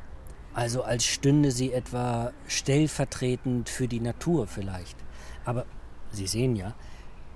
Also 0.54 0.84
als 0.84 1.06
stünde 1.06 1.52
sie 1.52 1.72
etwa 1.72 2.34
stellvertretend 2.48 3.70
für 3.70 3.88
die 3.88 4.02
Natur 4.02 4.48
vielleicht. 4.48 4.98
Aber 5.46 5.66
Sie 6.12 6.28
sehen 6.28 6.56
ja, 6.56 6.74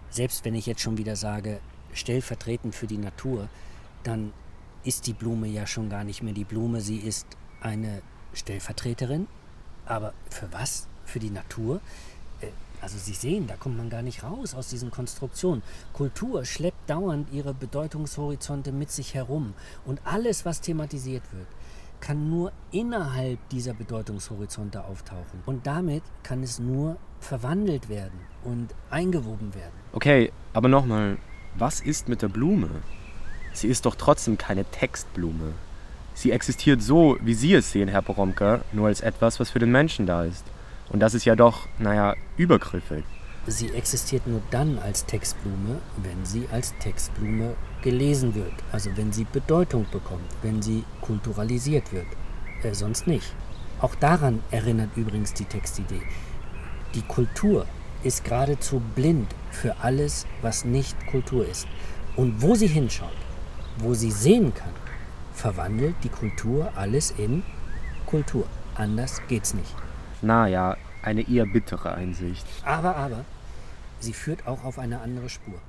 selbst 0.09 0.43
wenn 0.45 0.55
ich 0.55 0.65
jetzt 0.65 0.81
schon 0.81 0.97
wieder 0.97 1.15
sage, 1.15 1.59
stellvertretend 1.93 2.75
für 2.75 2.87
die 2.87 2.97
Natur, 2.97 3.47
dann 4.03 4.33
ist 4.83 5.07
die 5.07 5.13
Blume 5.13 5.47
ja 5.47 5.65
schon 5.65 5.89
gar 5.89 6.03
nicht 6.03 6.21
mehr 6.21 6.33
die 6.33 6.43
Blume, 6.43 6.81
sie 6.81 6.97
ist 6.97 7.25
eine 7.61 8.01
Stellvertreterin. 8.33 9.27
Aber 9.85 10.13
für 10.29 10.51
was? 10.51 10.87
Für 11.05 11.19
die 11.19 11.29
Natur? 11.29 11.79
Äh, 12.41 12.47
also 12.81 12.97
Sie 12.97 13.13
sehen, 13.13 13.47
da 13.47 13.55
kommt 13.55 13.77
man 13.77 13.89
gar 13.89 14.01
nicht 14.01 14.23
raus 14.23 14.53
aus 14.53 14.69
diesen 14.69 14.91
Konstruktionen. 14.91 15.63
Kultur 15.93 16.45
schleppt 16.45 16.89
dauernd 16.89 17.31
ihre 17.31 17.53
Bedeutungshorizonte 17.53 18.71
mit 18.71 18.91
sich 18.91 19.13
herum. 19.13 19.53
Und 19.85 20.01
alles, 20.05 20.45
was 20.45 20.61
thematisiert 20.61 21.23
wird, 21.31 21.47
kann 21.99 22.29
nur 22.29 22.51
innerhalb 22.71 23.39
dieser 23.49 23.73
Bedeutungshorizonte 23.73 24.83
auftauchen. 24.83 25.41
Und 25.45 25.65
damit 25.67 26.03
kann 26.23 26.43
es 26.43 26.59
nur 26.59 26.97
verwandelt 27.19 27.89
werden 27.89 28.19
und 28.43 28.73
eingewoben 28.89 29.53
werden. 29.55 29.73
Okay, 29.93 30.31
aber 30.53 30.67
nochmal, 30.67 31.17
was 31.55 31.81
ist 31.81 32.07
mit 32.07 32.21
der 32.21 32.27
Blume? 32.27 32.69
Sie 33.53 33.67
ist 33.67 33.85
doch 33.85 33.95
trotzdem 33.95 34.37
keine 34.37 34.65
Textblume. 34.65 35.53
Sie 36.13 36.31
existiert 36.31 36.81
so, 36.81 37.17
wie 37.21 37.33
Sie 37.33 37.53
es 37.53 37.71
sehen, 37.71 37.89
Herr 37.89 38.01
Poromka, 38.01 38.61
nur 38.71 38.87
als 38.87 39.01
etwas, 39.01 39.39
was 39.39 39.49
für 39.49 39.59
den 39.59 39.71
Menschen 39.71 40.05
da 40.05 40.23
ist. 40.23 40.45
Und 40.89 40.99
das 40.99 41.13
ist 41.13 41.25
ja 41.25 41.35
doch, 41.35 41.67
naja, 41.79 42.15
übergriffig. 42.37 43.03
Sie 43.47 43.69
existiert 43.73 44.25
nur 44.25 44.41
dann 44.49 44.79
als 44.79 45.05
Textblume, 45.05 45.79
wenn 45.97 46.25
sie 46.25 46.47
als 46.51 46.73
Textblume 46.79 47.55
gelesen 47.83 48.33
wird, 48.33 48.53
also 48.71 48.89
wenn 48.95 49.13
sie 49.13 49.25
Bedeutung 49.25 49.85
bekommt, 49.91 50.25
wenn 50.41 50.63
sie 50.63 50.83
kulturalisiert 51.01 51.93
wird. 51.93 52.07
Äh, 52.63 52.73
sonst 52.73 53.05
nicht. 53.05 53.35
Auch 53.81 53.93
daran 53.95 54.41
erinnert 54.49 54.89
übrigens 54.95 55.33
die 55.33 55.45
Textidee. 55.45 56.01
Die 56.95 57.03
Kultur 57.03 57.67
ist 58.03 58.23
geradezu 58.23 58.81
blind 58.95 59.27
für 59.51 59.75
alles, 59.81 60.25
was 60.41 60.65
nicht 60.65 60.95
Kultur 61.07 61.47
ist. 61.47 61.67
Und 62.15 62.41
wo 62.41 62.55
sie 62.55 62.67
hinschaut, 62.67 63.15
wo 63.77 63.93
sie 63.93 64.11
sehen 64.11 64.53
kann, 64.55 64.73
verwandelt 65.33 65.95
die 66.03 66.09
Kultur 66.09 66.71
alles 66.75 67.11
in 67.17 67.43
Kultur. 68.07 68.45
Anders 68.73 69.21
geht's 69.27 69.53
nicht. 69.53 69.75
Naja, 70.21 70.77
eine 71.03 71.27
eher 71.29 71.45
bittere 71.45 71.93
Einsicht. 71.93 72.45
Aber, 72.63 72.95
aber, 72.95 73.25
sie 73.99 74.13
führt 74.13 74.47
auch 74.47 74.63
auf 74.63 74.79
eine 74.79 75.01
andere 75.01 75.29
Spur. 75.29 75.61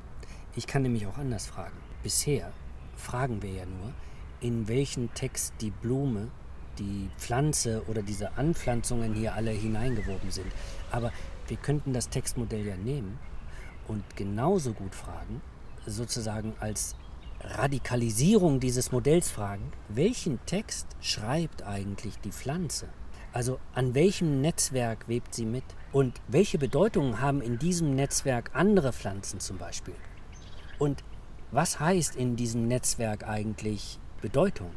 Ich 0.54 0.66
kann 0.66 0.82
nämlich 0.82 1.06
auch 1.06 1.18
anders 1.18 1.46
fragen. 1.46 1.76
Bisher 2.02 2.52
fragen 2.96 3.42
wir 3.42 3.50
ja 3.50 3.66
nur, 3.66 3.92
in 4.40 4.68
welchen 4.68 5.12
Text 5.14 5.54
die 5.60 5.70
Blume, 5.70 6.28
die 6.78 7.10
Pflanze 7.18 7.82
oder 7.88 8.02
diese 8.02 8.36
Anpflanzungen 8.36 9.14
hier 9.14 9.34
alle 9.34 9.50
hineingewoben 9.50 10.30
sind. 10.30 10.50
Aber 10.90 11.12
wir 11.48 11.56
könnten 11.56 11.92
das 11.92 12.08
Textmodell 12.08 12.66
ja 12.66 12.76
nehmen 12.76 13.18
und 13.88 14.04
genauso 14.16 14.72
gut 14.72 14.94
fragen, 14.94 15.40
sozusagen 15.86 16.54
als 16.60 16.96
Radikalisierung 17.40 18.60
dieses 18.60 18.92
Modells 18.92 19.30
fragen, 19.30 19.72
welchen 19.88 20.44
Text 20.46 20.86
schreibt 21.00 21.62
eigentlich 21.62 22.18
die 22.20 22.32
Pflanze? 22.32 22.88
Also 23.32 23.60
an 23.74 23.94
welchem 23.94 24.40
Netzwerk 24.40 25.08
webt 25.08 25.34
sie 25.34 25.44
mit? 25.44 25.64
Und 25.96 26.20
welche 26.28 26.58
Bedeutungen 26.58 27.22
haben 27.22 27.40
in 27.40 27.58
diesem 27.58 27.94
Netzwerk 27.94 28.50
andere 28.52 28.92
Pflanzen 28.92 29.40
zum 29.40 29.56
Beispiel? 29.56 29.94
Und 30.78 31.02
Was 31.52 31.80
heißt 31.80 32.16
in 32.16 32.36
diesem 32.36 32.68
Netzwerk 32.68 33.26
eigentlich 33.26 33.98
Bedeutung? 34.20 34.72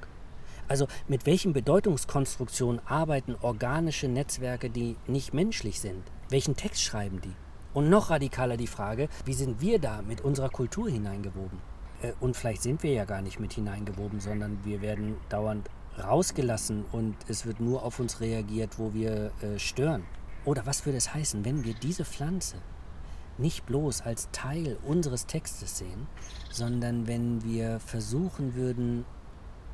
Also 0.70 0.88
mit 1.10 1.26
welchen 1.26 1.52
Bedeutungskonstruktionen 1.52 2.80
arbeiten 2.86 3.36
organische 3.42 4.08
Netzwerke, 4.08 4.70
die 4.70 4.96
nicht 5.08 5.34
menschlich 5.34 5.82
sind? 5.82 6.04
Welchen 6.30 6.56
Text 6.56 6.84
schreiben 6.84 7.20
die? 7.20 7.36
Und 7.74 7.90
noch 7.90 8.12
radikaler 8.12 8.56
die 8.56 8.68
Frage, 8.68 9.10
wie 9.26 9.34
sind 9.34 9.60
wir 9.60 9.78
da 9.78 10.02
mit 10.02 10.22
unserer 10.22 10.50
Kultur 10.50 10.90
hineingewoben? 10.90 11.60
Äh, 12.02 12.14
und 12.22 12.38
vielleicht 12.38 12.62
sind 12.62 12.82
wir 12.82 12.94
ja 12.94 13.04
gar 13.04 13.22
nicht 13.22 13.42
mit 13.42 13.52
hineingewoben, 13.52 14.22
sondern 14.22 14.64
wir 14.64 14.82
werden 14.82 15.18
dauernd 15.28 15.70
rausgelassen 16.02 16.86
und 16.94 17.18
es 17.28 17.46
wird 17.46 17.60
nur 17.60 17.84
auf 17.84 18.00
uns 18.00 18.22
reagiert, 18.22 18.80
wo 18.80 18.94
wir 18.94 19.34
äh, 19.42 19.60
stören. 19.60 20.06
Oder 20.46 20.66
was 20.66 20.86
würde 20.86 20.98
es 20.98 21.14
heißen, 21.14 21.46
wenn 21.46 21.64
wir 21.64 21.74
diese 21.74 22.06
Pflanze 22.06 22.58
nicht 23.38 23.66
bloß 23.66 24.02
als 24.02 24.30
Teil 24.32 24.78
unseres 24.84 25.26
Textes 25.26 25.78
sehen, 25.78 26.08
sondern 26.52 27.08
wenn 27.08 27.44
wir 27.44 27.80
versuchen 27.80 28.56
würden, 28.56 29.06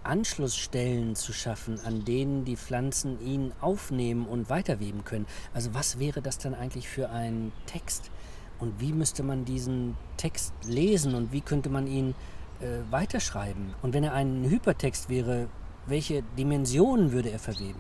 Anschlussstellen 0.04 1.16
zu 1.16 1.34
schaffen, 1.34 1.80
an 1.84 2.06
denen 2.06 2.46
die 2.46 2.58
Pflanzen 2.58 3.20
ihn 3.26 3.52
aufnehmen 3.60 4.28
und 4.28 4.50
weiterweben 4.50 5.04
können. 5.04 5.26
Also 5.54 5.74
was 5.74 6.00
wäre 6.00 6.22
das 6.22 6.38
dann 6.38 6.54
eigentlich 6.54 6.88
für 6.88 7.10
ein 7.10 7.52
Text? 7.66 8.12
Und 8.60 8.80
wie 8.80 8.94
müsste 8.94 9.24
man 9.24 9.46
diesen 9.46 9.98
Text 10.18 10.54
lesen 10.64 11.16
und 11.16 11.32
wie 11.32 11.42
könnte 11.42 11.70
man 11.70 11.88
ihn 11.88 12.14
äh, 12.62 12.80
weiterschreiben? 12.92 13.74
Und 13.82 13.94
wenn 13.94 14.04
er 14.04 14.14
ein 14.14 14.48
Hypertext 14.48 15.10
wäre, 15.10 15.48
welche 15.88 16.24
Dimensionen 16.38 17.12
würde 17.12 17.32
er 17.32 17.40
verweben? 17.40 17.80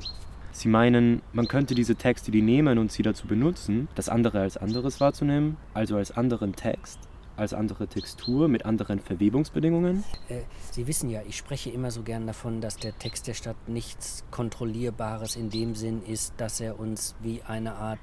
Sie 0.55 0.69
meinen, 0.69 1.21
man 1.33 1.49
könnte 1.49 1.75
diese 1.75 1.97
Texte, 1.97 2.31
die 2.31 2.41
nehmen 2.41 2.77
und 2.77 2.89
sie 2.89 3.03
dazu 3.03 3.27
benutzen, 3.27 3.89
das 3.93 4.07
andere 4.07 4.39
als 4.39 4.55
anderes 4.55 5.01
wahrzunehmen, 5.01 5.57
also 5.73 5.97
als 5.97 6.11
anderen 6.11 6.55
Text 6.55 6.97
als 7.37 7.53
andere 7.53 7.87
Textur 7.87 8.47
mit 8.47 8.65
anderen 8.65 9.01
Verwebungsbedingungen? 9.01 10.05
Äh, 10.29 10.43
Sie 10.71 10.87
wissen 10.87 11.09
ja, 11.09 11.21
ich 11.27 11.35
spreche 11.35 11.69
immer 11.69 11.91
so 11.91 12.01
gern 12.01 12.25
davon, 12.25 12.61
dass 12.61 12.77
der 12.77 12.97
Text 12.97 13.27
der 13.27 13.33
Stadt 13.33 13.57
nichts 13.67 14.23
Kontrollierbares 14.31 15.35
in 15.35 15.49
dem 15.49 15.75
Sinn 15.75 16.01
ist, 16.05 16.33
dass 16.37 16.61
er 16.61 16.79
uns 16.79 17.13
wie 17.21 17.41
eine 17.45 17.75
Art 17.75 17.99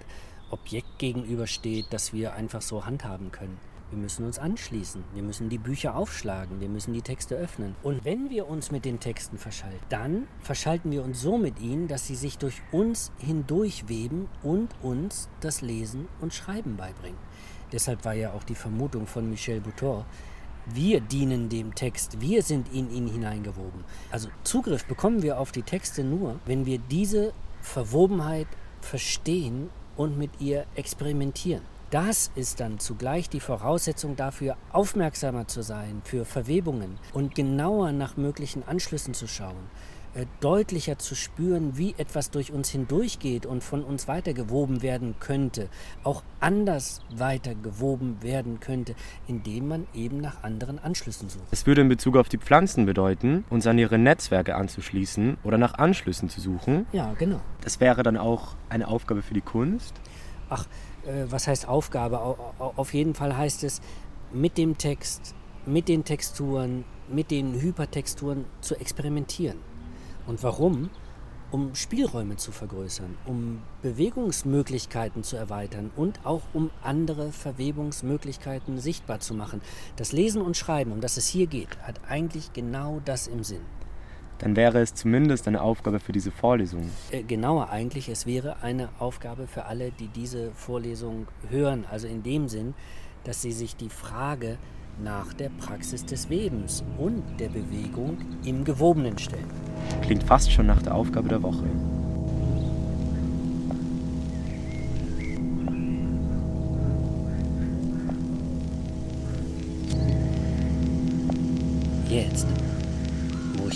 Objekt 0.50 0.98
gegenübersteht, 0.98 1.86
das 1.88 2.12
wir 2.12 2.34
einfach 2.34 2.60
so 2.60 2.84
handhaben 2.84 3.32
können. 3.32 3.58
Wir 3.92 3.98
müssen 3.98 4.24
uns 4.24 4.38
anschließen, 4.38 5.04
wir 5.12 5.22
müssen 5.22 5.50
die 5.50 5.58
Bücher 5.58 5.94
aufschlagen, 5.94 6.60
wir 6.60 6.70
müssen 6.70 6.94
die 6.94 7.02
Texte 7.02 7.36
öffnen. 7.36 7.76
Und 7.82 8.06
wenn 8.06 8.30
wir 8.30 8.48
uns 8.48 8.70
mit 8.70 8.86
den 8.86 9.00
Texten 9.00 9.36
verschalten, 9.36 9.84
dann 9.90 10.26
verschalten 10.40 10.90
wir 10.90 11.04
uns 11.04 11.20
so 11.20 11.36
mit 11.36 11.60
ihnen, 11.60 11.88
dass 11.88 12.06
sie 12.06 12.14
sich 12.14 12.38
durch 12.38 12.62
uns 12.72 13.12
hindurchweben 13.18 14.28
und 14.42 14.70
uns 14.80 15.28
das 15.40 15.60
Lesen 15.60 16.08
und 16.22 16.32
Schreiben 16.32 16.78
beibringen. 16.78 17.18
Deshalb 17.70 18.06
war 18.06 18.14
ja 18.14 18.32
auch 18.32 18.44
die 18.44 18.54
Vermutung 18.54 19.06
von 19.06 19.28
Michel 19.28 19.60
Boutor, 19.60 20.06
wir 20.64 21.02
dienen 21.02 21.50
dem 21.50 21.74
Text, 21.74 22.18
wir 22.18 22.42
sind 22.42 22.72
in 22.72 22.90
ihn 22.90 23.08
hineingewoben. 23.08 23.84
Also 24.10 24.30
Zugriff 24.42 24.86
bekommen 24.86 25.22
wir 25.22 25.38
auf 25.38 25.52
die 25.52 25.64
Texte 25.64 26.02
nur, 26.02 26.40
wenn 26.46 26.64
wir 26.64 26.78
diese 26.78 27.34
Verwobenheit 27.60 28.46
verstehen 28.80 29.68
und 29.98 30.16
mit 30.16 30.30
ihr 30.40 30.64
experimentieren. 30.76 31.71
Das 31.92 32.30
ist 32.36 32.60
dann 32.60 32.78
zugleich 32.78 33.28
die 33.28 33.38
Voraussetzung 33.38 34.16
dafür, 34.16 34.56
aufmerksamer 34.72 35.46
zu 35.46 35.60
sein 35.60 36.00
für 36.04 36.24
Verwebungen 36.24 36.98
und 37.12 37.34
genauer 37.34 37.92
nach 37.92 38.16
möglichen 38.16 38.66
Anschlüssen 38.66 39.12
zu 39.12 39.26
schauen. 39.26 39.68
Äh, 40.14 40.24
deutlicher 40.40 40.98
zu 40.98 41.14
spüren, 41.14 41.76
wie 41.76 41.94
etwas 41.98 42.30
durch 42.30 42.50
uns 42.50 42.70
hindurchgeht 42.70 43.44
und 43.44 43.62
von 43.62 43.84
uns 43.84 44.08
weitergewoben 44.08 44.80
werden 44.80 45.16
könnte, 45.20 45.68
auch 46.02 46.22
anders 46.40 47.02
weitergewoben 47.14 48.22
werden 48.22 48.58
könnte, 48.60 48.94
indem 49.26 49.68
man 49.68 49.86
eben 49.92 50.16
nach 50.16 50.42
anderen 50.42 50.78
Anschlüssen 50.78 51.28
sucht. 51.28 51.44
Es 51.50 51.66
würde 51.66 51.82
in 51.82 51.90
Bezug 51.90 52.16
auf 52.16 52.30
die 52.30 52.38
Pflanzen 52.38 52.86
bedeuten, 52.86 53.44
uns 53.50 53.66
an 53.66 53.76
ihre 53.78 53.98
Netzwerke 53.98 54.54
anzuschließen 54.54 55.36
oder 55.44 55.58
nach 55.58 55.74
Anschlüssen 55.74 56.30
zu 56.30 56.40
suchen. 56.40 56.86
Ja, 56.92 57.12
genau. 57.18 57.42
Das 57.60 57.80
wäre 57.80 58.02
dann 58.02 58.16
auch 58.16 58.54
eine 58.70 58.88
Aufgabe 58.88 59.20
für 59.20 59.34
die 59.34 59.42
Kunst. 59.42 59.92
Ach, 60.48 60.66
was 61.28 61.46
heißt 61.46 61.68
Aufgabe? 61.68 62.18
Auf 62.58 62.94
jeden 62.94 63.14
Fall 63.14 63.36
heißt 63.36 63.64
es, 63.64 63.80
mit 64.32 64.56
dem 64.58 64.78
Text, 64.78 65.34
mit 65.66 65.88
den 65.88 66.04
Texturen, 66.04 66.84
mit 67.08 67.30
den 67.30 67.60
Hypertexturen 67.60 68.44
zu 68.60 68.76
experimentieren. 68.76 69.58
Und 70.26 70.42
warum? 70.42 70.90
Um 71.50 71.74
Spielräume 71.74 72.36
zu 72.36 72.50
vergrößern, 72.50 73.18
um 73.26 73.60
Bewegungsmöglichkeiten 73.82 75.22
zu 75.22 75.36
erweitern 75.36 75.90
und 75.96 76.24
auch 76.24 76.40
um 76.54 76.70
andere 76.82 77.30
Verwebungsmöglichkeiten 77.30 78.78
sichtbar 78.78 79.20
zu 79.20 79.34
machen. 79.34 79.60
Das 79.96 80.12
Lesen 80.12 80.40
und 80.40 80.56
Schreiben, 80.56 80.92
um 80.92 81.02
das 81.02 81.18
es 81.18 81.26
hier 81.26 81.46
geht, 81.46 81.76
hat 81.82 82.00
eigentlich 82.08 82.54
genau 82.54 83.02
das 83.04 83.26
im 83.26 83.44
Sinn. 83.44 83.60
Dann 84.42 84.56
wäre 84.56 84.80
es 84.80 84.94
zumindest 84.94 85.46
eine 85.46 85.62
Aufgabe 85.62 86.00
für 86.00 86.10
diese 86.10 86.32
Vorlesung. 86.32 86.90
Äh, 87.12 87.22
genauer 87.22 87.70
eigentlich, 87.70 88.08
es 88.08 88.26
wäre 88.26 88.56
eine 88.62 88.88
Aufgabe 88.98 89.46
für 89.46 89.66
alle, 89.66 89.92
die 89.92 90.08
diese 90.08 90.50
Vorlesung 90.52 91.28
hören. 91.48 91.84
Also 91.88 92.08
in 92.08 92.24
dem 92.24 92.48
Sinn, 92.48 92.74
dass 93.22 93.40
sie 93.40 93.52
sich 93.52 93.76
die 93.76 93.88
Frage 93.88 94.58
nach 95.02 95.32
der 95.32 95.48
Praxis 95.48 96.04
des 96.04 96.28
Webens 96.28 96.82
und 96.98 97.22
der 97.38 97.48
Bewegung 97.48 98.18
im 98.44 98.64
Gewobenen 98.64 99.16
stellen. 99.16 99.48
Klingt 100.02 100.24
fast 100.24 100.50
schon 100.50 100.66
nach 100.66 100.82
der 100.82 100.94
Aufgabe 100.94 101.28
der 101.28 101.42
Woche. 101.42 101.64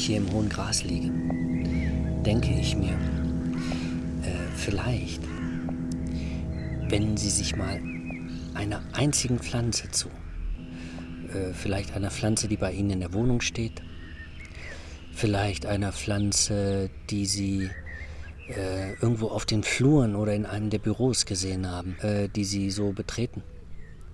Hier 0.06 0.18
im 0.18 0.32
hohen 0.32 0.48
Gras 0.48 0.84
liege, 0.84 1.10
denke 2.24 2.50
ich 2.60 2.76
mir, 2.76 2.92
äh, 4.22 4.54
vielleicht 4.54 5.20
wenden 6.88 7.16
Sie 7.16 7.30
sich 7.30 7.56
mal 7.56 7.80
einer 8.54 8.82
einzigen 8.92 9.40
Pflanze 9.40 9.90
zu. 9.90 10.08
Äh, 11.34 11.52
vielleicht 11.52 11.96
einer 11.96 12.12
Pflanze, 12.12 12.46
die 12.46 12.56
bei 12.56 12.72
Ihnen 12.72 12.90
in 12.90 13.00
der 13.00 13.12
Wohnung 13.14 13.40
steht, 13.40 13.82
vielleicht 15.12 15.66
einer 15.66 15.92
Pflanze, 15.92 16.88
die 17.10 17.26
Sie 17.26 17.68
äh, 18.48 18.92
irgendwo 19.00 19.26
auf 19.26 19.44
den 19.44 19.64
Fluren 19.64 20.14
oder 20.14 20.34
in 20.34 20.46
einem 20.46 20.70
der 20.70 20.78
Büros 20.78 21.26
gesehen 21.26 21.68
haben, 21.68 21.98
äh, 21.98 22.28
die 22.28 22.44
Sie 22.44 22.70
so 22.70 22.92
betreten. 22.92 23.42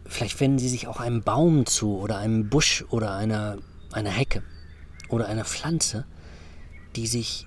Vielleicht 0.06 0.40
wenden 0.40 0.58
Sie 0.58 0.70
sich 0.70 0.86
auch 0.86 1.00
einem 1.00 1.20
Baum 1.22 1.66
zu 1.66 1.98
oder 1.98 2.16
einem 2.16 2.48
Busch 2.48 2.82
oder 2.88 3.14
einer, 3.14 3.58
einer 3.92 4.10
Hecke 4.10 4.42
oder 5.12 5.26
einer 5.26 5.44
Pflanze, 5.44 6.06
die 6.96 7.06
sich 7.06 7.46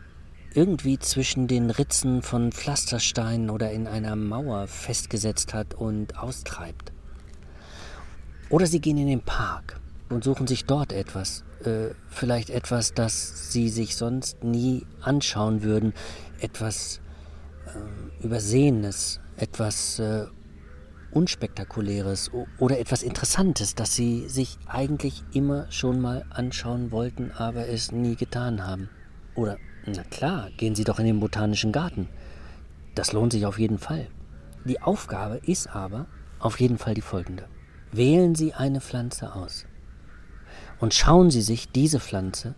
irgendwie 0.54 1.00
zwischen 1.00 1.48
den 1.48 1.70
Ritzen 1.70 2.22
von 2.22 2.52
Pflastersteinen 2.52 3.50
oder 3.50 3.72
in 3.72 3.88
einer 3.88 4.16
Mauer 4.16 4.68
festgesetzt 4.68 5.54
hat 5.54 5.74
und 5.74 6.18
austreibt. 6.18 6.94
Oder 8.50 8.68
sie 8.68 8.80
gehen 8.80 8.98
in 8.98 9.08
den 9.08 9.22
Park 9.22 9.82
und 10.10 10.24
suchen 10.24 10.48
sich 10.48 10.66
dort 10.66 10.94
etwas. 10.94 11.44
Äh, 11.64 11.90
vielleicht 12.08 12.52
etwas, 12.52 12.94
das 12.94 13.52
sie 13.52 13.70
sich 13.70 13.96
sonst 13.96 14.44
nie 14.44 14.86
anschauen 15.02 15.64
würden. 15.64 15.94
Etwas 16.40 17.02
äh, 17.66 18.24
Übersehenes, 18.24 19.20
etwas 19.36 20.00
äh, 20.00 20.28
Unspektakuläres 21.16 22.30
oder 22.60 22.78
etwas 22.78 23.02
Interessantes, 23.02 23.74
das 23.74 23.96
sie 23.96 24.28
sich 24.28 24.58
eigentlich 24.68 25.24
immer 25.32 25.72
schon 25.72 26.02
mal 26.02 26.26
anschauen 26.30 26.92
wollten, 26.92 27.32
aber 27.32 27.70
es 27.70 27.94
nie 27.94 28.18
getan 28.18 28.68
haben. 28.68 28.90
Oder, 29.34 29.58
na 29.86 30.04
klar, 30.04 30.50
gehen 30.58 30.76
Sie 30.76 30.84
doch 30.84 31.00
in 31.00 31.06
den 31.06 31.22
botanischen 31.22 31.72
Garten. 31.72 32.10
Das 32.96 33.14
lohnt 33.14 33.32
sich 33.32 33.46
auf 33.46 33.58
jeden 33.58 33.80
Fall. 33.80 34.08
Die 34.66 34.82
Aufgabe 34.82 35.40
ist 35.46 35.68
aber 35.74 36.06
auf 36.40 36.60
jeden 36.60 36.78
Fall 36.78 36.96
die 36.96 37.02
folgende. 37.02 37.46
Wählen 37.94 38.36
Sie 38.36 38.54
eine 38.54 38.82
Pflanze 38.82 39.36
aus 39.36 39.66
und 40.80 40.94
schauen 40.94 41.32
Sie 41.32 41.42
sich 41.42 41.70
diese 41.70 42.02
Pflanze 42.02 42.56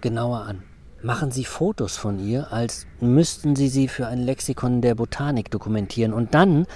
genauer 0.00 0.40
an. 0.40 0.64
Machen 1.02 1.30
Sie 1.30 1.44
Fotos 1.44 1.96
von 1.96 2.18
ihr, 2.18 2.52
als 2.52 2.86
müssten 3.00 3.56
Sie 3.56 3.68
sie 3.68 3.88
für 3.88 4.06
ein 4.06 4.18
Lexikon 4.18 4.80
der 4.82 4.94
Botanik 4.94 5.50
dokumentieren 5.50 6.12
und 6.12 6.34
dann 6.34 6.66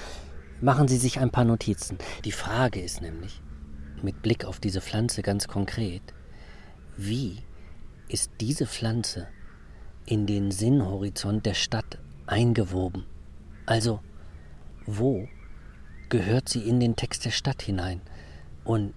machen 0.61 0.89
Sie 0.89 0.97
sich 0.97 1.19
ein 1.19 1.31
paar 1.31 1.45
Notizen. 1.45 1.99
Die 2.25 2.33
Frage 2.33 2.81
ist 2.81 3.03
nämlich, 3.03 3.41
mit 4.03 4.23
Blick 4.23 4.45
auf 4.45 4.61
diese 4.61 4.81
Pflanze 4.81 5.23
ganz 5.23 5.49
konkret, 5.49 6.03
wie 6.97 7.39
ist 8.09 8.31
diese 8.41 8.67
Pflanze 8.67 9.29
in 10.07 10.27
den 10.27 10.51
Sinnhorizont 10.51 11.45
der 11.45 11.55
Stadt 11.55 11.99
eingewoben? 12.27 13.05
Also, 13.67 14.01
wo 14.87 15.29
gehört 16.09 16.49
sie 16.49 16.69
in 16.69 16.81
den 16.81 16.97
Text 16.97 17.25
der 17.25 17.31
Stadt 17.31 17.63
hinein. 17.63 18.01
Und 18.65 18.95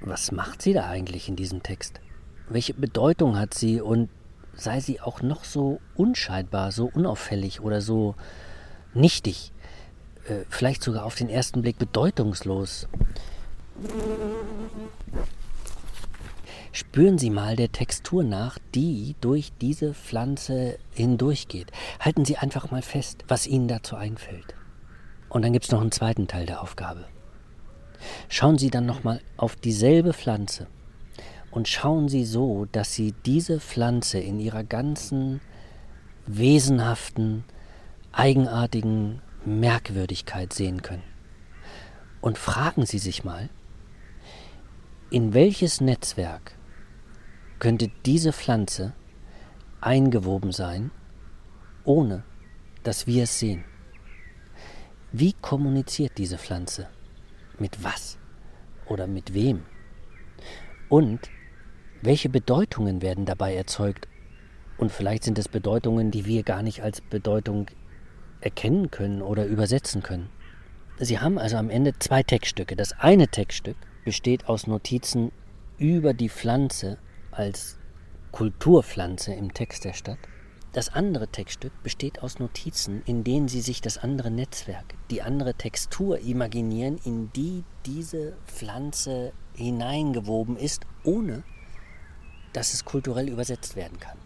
was 0.00 0.32
macht 0.32 0.62
sie 0.62 0.72
da 0.72 0.88
eigentlich 0.88 1.28
in 1.28 1.36
diesem 1.36 1.62
Text? 1.62 2.00
Welche 2.48 2.74
Bedeutung 2.74 3.38
hat 3.38 3.54
sie 3.54 3.80
und 3.80 4.08
sei 4.54 4.80
sie 4.80 5.00
auch 5.00 5.22
noch 5.22 5.44
so 5.44 5.80
unscheinbar, 5.94 6.72
so 6.72 6.86
unauffällig 6.86 7.60
oder 7.60 7.80
so 7.80 8.14
nichtig, 8.94 9.52
vielleicht 10.48 10.82
sogar 10.82 11.04
auf 11.04 11.14
den 11.14 11.28
ersten 11.28 11.62
Blick 11.62 11.78
bedeutungslos? 11.78 12.88
Spüren 16.72 17.18
Sie 17.18 17.30
mal 17.30 17.56
der 17.56 17.72
Textur 17.72 18.22
nach, 18.22 18.58
die 18.74 19.16
durch 19.20 19.52
diese 19.60 19.94
Pflanze 19.94 20.78
hindurchgeht. 20.92 21.72
Halten 21.98 22.24
Sie 22.24 22.36
einfach 22.36 22.70
mal 22.70 22.82
fest, 22.82 23.24
was 23.26 23.46
Ihnen 23.46 23.68
dazu 23.68 23.96
einfällt. 23.96 24.54
Und 25.28 25.42
dann 25.42 25.52
gibt 25.52 25.64
es 25.64 25.72
noch 25.72 25.80
einen 25.80 25.92
zweiten 25.92 26.28
Teil 26.28 26.46
der 26.46 26.62
Aufgabe. 26.62 27.04
Schauen 28.28 28.58
Sie 28.58 28.70
dann 28.70 28.86
nochmal 28.86 29.20
auf 29.36 29.56
dieselbe 29.56 30.12
Pflanze 30.12 30.66
und 31.50 31.68
schauen 31.68 32.08
Sie 32.08 32.24
so, 32.24 32.66
dass 32.70 32.94
Sie 32.94 33.14
diese 33.26 33.60
Pflanze 33.60 34.18
in 34.18 34.38
ihrer 34.38 34.64
ganzen 34.64 35.40
wesenhaften, 36.26 37.44
eigenartigen 38.12 39.20
Merkwürdigkeit 39.48 40.52
sehen 40.52 40.82
können. 40.82 41.02
Und 42.20 42.38
fragen 42.38 42.86
Sie 42.86 42.98
sich 42.98 43.24
mal, 43.24 43.48
in 45.10 45.34
welches 45.34 45.80
Netzwerk 45.80 46.52
könnte 47.58 47.90
diese 48.04 48.32
Pflanze 48.32 48.92
eingewoben 49.80 50.52
sein, 50.52 50.90
ohne 51.84 52.24
dass 52.82 53.06
wir 53.06 53.24
es 53.24 53.38
sehen? 53.38 53.64
Wie 55.12 55.32
kommuniziert 55.32 56.18
diese 56.18 56.38
Pflanze? 56.38 56.88
Mit 57.58 57.82
was? 57.82 58.18
Oder 58.86 59.06
mit 59.06 59.34
wem? 59.34 59.62
Und 60.88 61.30
welche 62.02 62.28
Bedeutungen 62.28 63.02
werden 63.02 63.24
dabei 63.24 63.54
erzeugt? 63.54 64.08
Und 64.76 64.92
vielleicht 64.92 65.24
sind 65.24 65.38
es 65.38 65.48
Bedeutungen, 65.48 66.10
die 66.10 66.26
wir 66.26 66.42
gar 66.42 66.62
nicht 66.62 66.82
als 66.82 67.00
Bedeutung 67.00 67.66
erkennen 68.40 68.90
können 68.90 69.22
oder 69.22 69.46
übersetzen 69.46 70.02
können. 70.02 70.30
Sie 70.98 71.18
haben 71.18 71.38
also 71.38 71.56
am 71.56 71.70
Ende 71.70 71.92
zwei 71.98 72.22
Textstücke. 72.22 72.74
Das 72.74 72.92
eine 72.98 73.28
Textstück 73.28 73.76
besteht 74.04 74.48
aus 74.48 74.66
Notizen 74.66 75.32
über 75.78 76.12
die 76.12 76.28
Pflanze 76.28 76.98
als 77.30 77.78
Kulturpflanze 78.32 79.32
im 79.32 79.54
Text 79.54 79.84
der 79.84 79.92
Stadt. 79.92 80.18
Das 80.72 80.90
andere 80.90 81.28
Textstück 81.28 81.72
besteht 81.82 82.22
aus 82.22 82.38
Notizen, 82.38 83.02
in 83.06 83.24
denen 83.24 83.48
Sie 83.48 83.62
sich 83.62 83.80
das 83.80 83.96
andere 83.96 84.30
Netzwerk, 84.30 84.94
die 85.10 85.22
andere 85.22 85.54
Textur 85.54 86.18
imaginieren, 86.18 86.98
in 87.04 87.32
die 87.32 87.64
diese 87.86 88.36
Pflanze 88.46 89.32
hineingewoben 89.54 90.56
ist, 90.56 90.82
ohne 91.04 91.42
dass 92.52 92.74
es 92.74 92.84
kulturell 92.84 93.28
übersetzt 93.28 93.76
werden 93.76 93.98
kann. 93.98 94.18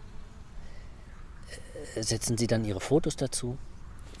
Äh, 1.95 2.03
setzen 2.03 2.37
Sie 2.37 2.47
dann 2.47 2.65
Ihre 2.65 2.81
Fotos 2.81 3.15
dazu, 3.15 3.57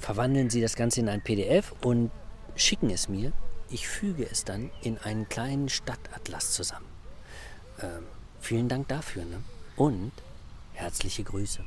verwandeln 0.03 0.49
Sie 0.49 0.59
das 0.59 0.75
Ganze 0.75 0.99
in 0.99 1.07
ein 1.07 1.21
PDF 1.21 1.73
und 1.81 2.11
schicken 2.57 2.89
es 2.89 3.07
mir. 3.07 3.31
Ich 3.69 3.87
füge 3.87 4.29
es 4.29 4.43
dann 4.43 4.69
in 4.81 4.97
einen 4.97 5.29
kleinen 5.29 5.69
Stadtatlas 5.69 6.51
zusammen. 6.51 6.87
Ähm, 7.81 8.03
vielen 8.41 8.67
Dank 8.67 8.89
dafür 8.89 9.23
ne? 9.23 9.41
und 9.77 10.11
herzliche 10.73 11.23
Grüße. 11.23 11.63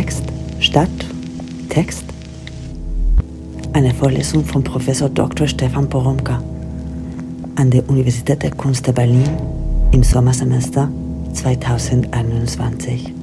Text, 0.00 0.22
Stadt, 0.60 0.88
Text. 1.68 2.04
Eine 3.74 3.92
Vorlesung 3.92 4.42
von 4.46 4.64
Professor 4.64 5.10
Dr. 5.10 5.46
Stefan 5.46 5.90
Poromka 5.90 6.42
an 7.56 7.70
der 7.70 7.86
Universität 7.86 8.42
der 8.42 8.52
Kunst 8.52 8.86
der 8.86 8.92
Berlin 8.92 9.28
im 9.92 10.02
Sommersemester 10.02 10.90
2021. 11.34 13.19